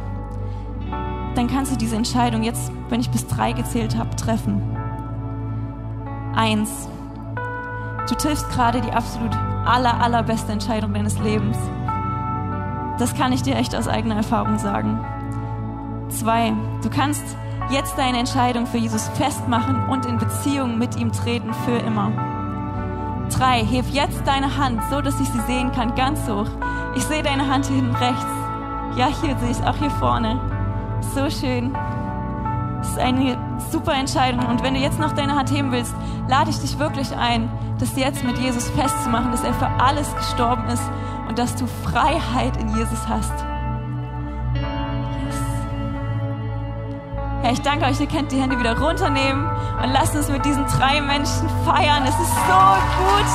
[1.34, 4.60] dann kannst du diese Entscheidung jetzt, wenn ich bis drei gezählt habe, treffen.
[6.34, 6.88] Eins.
[8.08, 11.56] Du triffst gerade die absolut aller, allerbeste Entscheidung deines Lebens.
[12.98, 14.98] Das kann ich dir echt aus eigener Erfahrung sagen.
[16.08, 16.52] Zwei.
[16.82, 17.24] Du kannst
[17.70, 22.10] jetzt deine Entscheidung für Jesus festmachen und in Beziehung mit ihm treten für immer.
[23.30, 23.64] Drei.
[23.64, 26.48] Heb jetzt deine Hand, so dass ich sie sehen kann, ganz hoch.
[26.94, 28.26] Ich sehe deine Hand hier hinten rechts.
[28.96, 30.51] Ja, hier sehe ich es, auch hier vorne.
[31.14, 31.74] So schön.
[32.78, 33.38] Das ist eine
[33.70, 34.46] super Entscheidung.
[34.46, 35.94] Und wenn du jetzt noch deine Hand heben willst,
[36.26, 40.66] lade ich dich wirklich ein, das jetzt mit Jesus festzumachen, dass er für alles gestorben
[40.68, 40.82] ist
[41.28, 43.32] und dass du Freiheit in Jesus hast.
[44.54, 45.36] Yes.
[47.42, 49.44] Herr, ich danke euch, ihr könnt die Hände wieder runternehmen
[49.82, 52.04] und lasst uns mit diesen drei Menschen feiern.
[52.04, 52.62] Es ist so
[52.98, 53.28] gut,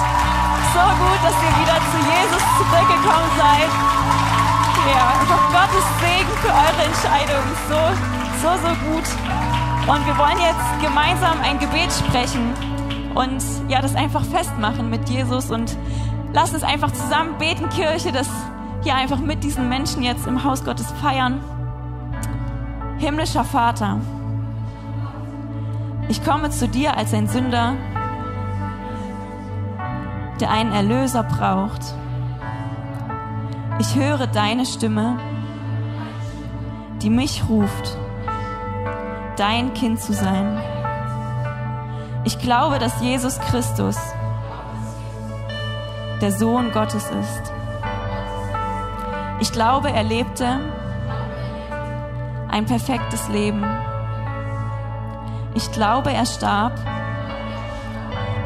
[0.74, 4.37] so gut, dass ihr wieder zu Jesus zurückgekommen seid.
[4.94, 7.44] Ja, einfach Gottes Segen für eure Entscheidung.
[7.70, 9.08] So so, so gut.
[9.88, 12.54] Und wir wollen jetzt gemeinsam ein Gebet sprechen
[13.16, 15.76] und ja, das einfach festmachen mit Jesus und
[16.34, 18.28] lass uns einfach zusammen beten, Kirche, das
[18.84, 21.42] hier einfach mit diesen Menschen jetzt im Haus Gottes feiern.
[22.98, 24.00] Himmlischer Vater,
[26.10, 27.76] ich komme zu dir als ein Sünder,
[30.40, 31.82] der einen Erlöser braucht.
[33.80, 35.20] Ich höre deine Stimme,
[37.02, 37.98] die mich ruft
[39.38, 40.60] dein Kind zu sein.
[42.24, 43.98] Ich glaube, dass Jesus Christus
[46.22, 47.54] der Sohn Gottes ist.
[49.40, 50.60] Ich glaube, er lebte
[52.50, 53.64] ein perfektes Leben.
[55.54, 56.74] Ich glaube, er starb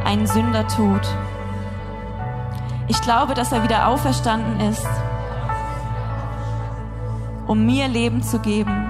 [0.03, 1.07] einen Sündertod.
[2.87, 4.87] Ich glaube, dass er wieder auferstanden ist,
[7.51, 8.89] um mir Leben zu geben.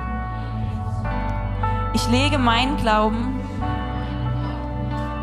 [1.94, 3.42] Ich lege meinen Glauben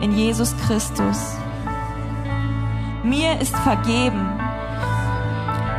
[0.01, 1.37] in Jesus Christus.
[3.05, 4.29] Mir ist vergeben.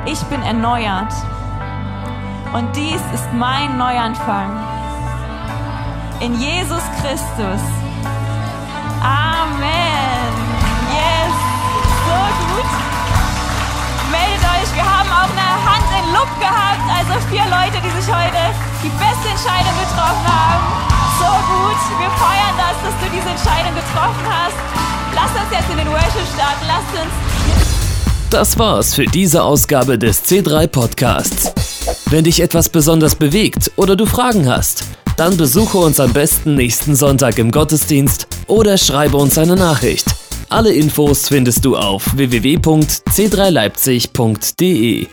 [0.05, 1.12] Ich bin erneuert.
[2.53, 4.51] Und dies ist mein Neuanfang.
[6.22, 7.62] In Jesus Christus.
[9.03, 10.32] Amen.
[10.95, 11.36] Yes.
[12.07, 12.70] So gut.
[14.12, 14.76] Meldet euch.
[14.76, 15.89] Wir haben auch eine Hand
[16.50, 16.82] gehabt.
[16.89, 18.41] Also vier Leute, die sich heute
[18.82, 20.89] die beste Entscheidung getroffen haben
[21.20, 21.78] so gut.
[22.00, 24.56] Wir feiern das, dass du diese Entscheidung getroffen hast.
[25.14, 26.66] Lass uns jetzt in den Worship starten.
[26.66, 27.12] Lass uns.
[28.30, 31.52] Das war's für diese Ausgabe des C3 Podcasts.
[32.06, 34.86] Wenn dich etwas besonders bewegt oder du Fragen hast,
[35.18, 40.08] dann besuche uns am besten nächsten Sonntag im Gottesdienst oder schreibe uns eine Nachricht.
[40.47, 45.08] Alle Infos findest du auf www.c3leipzig.de.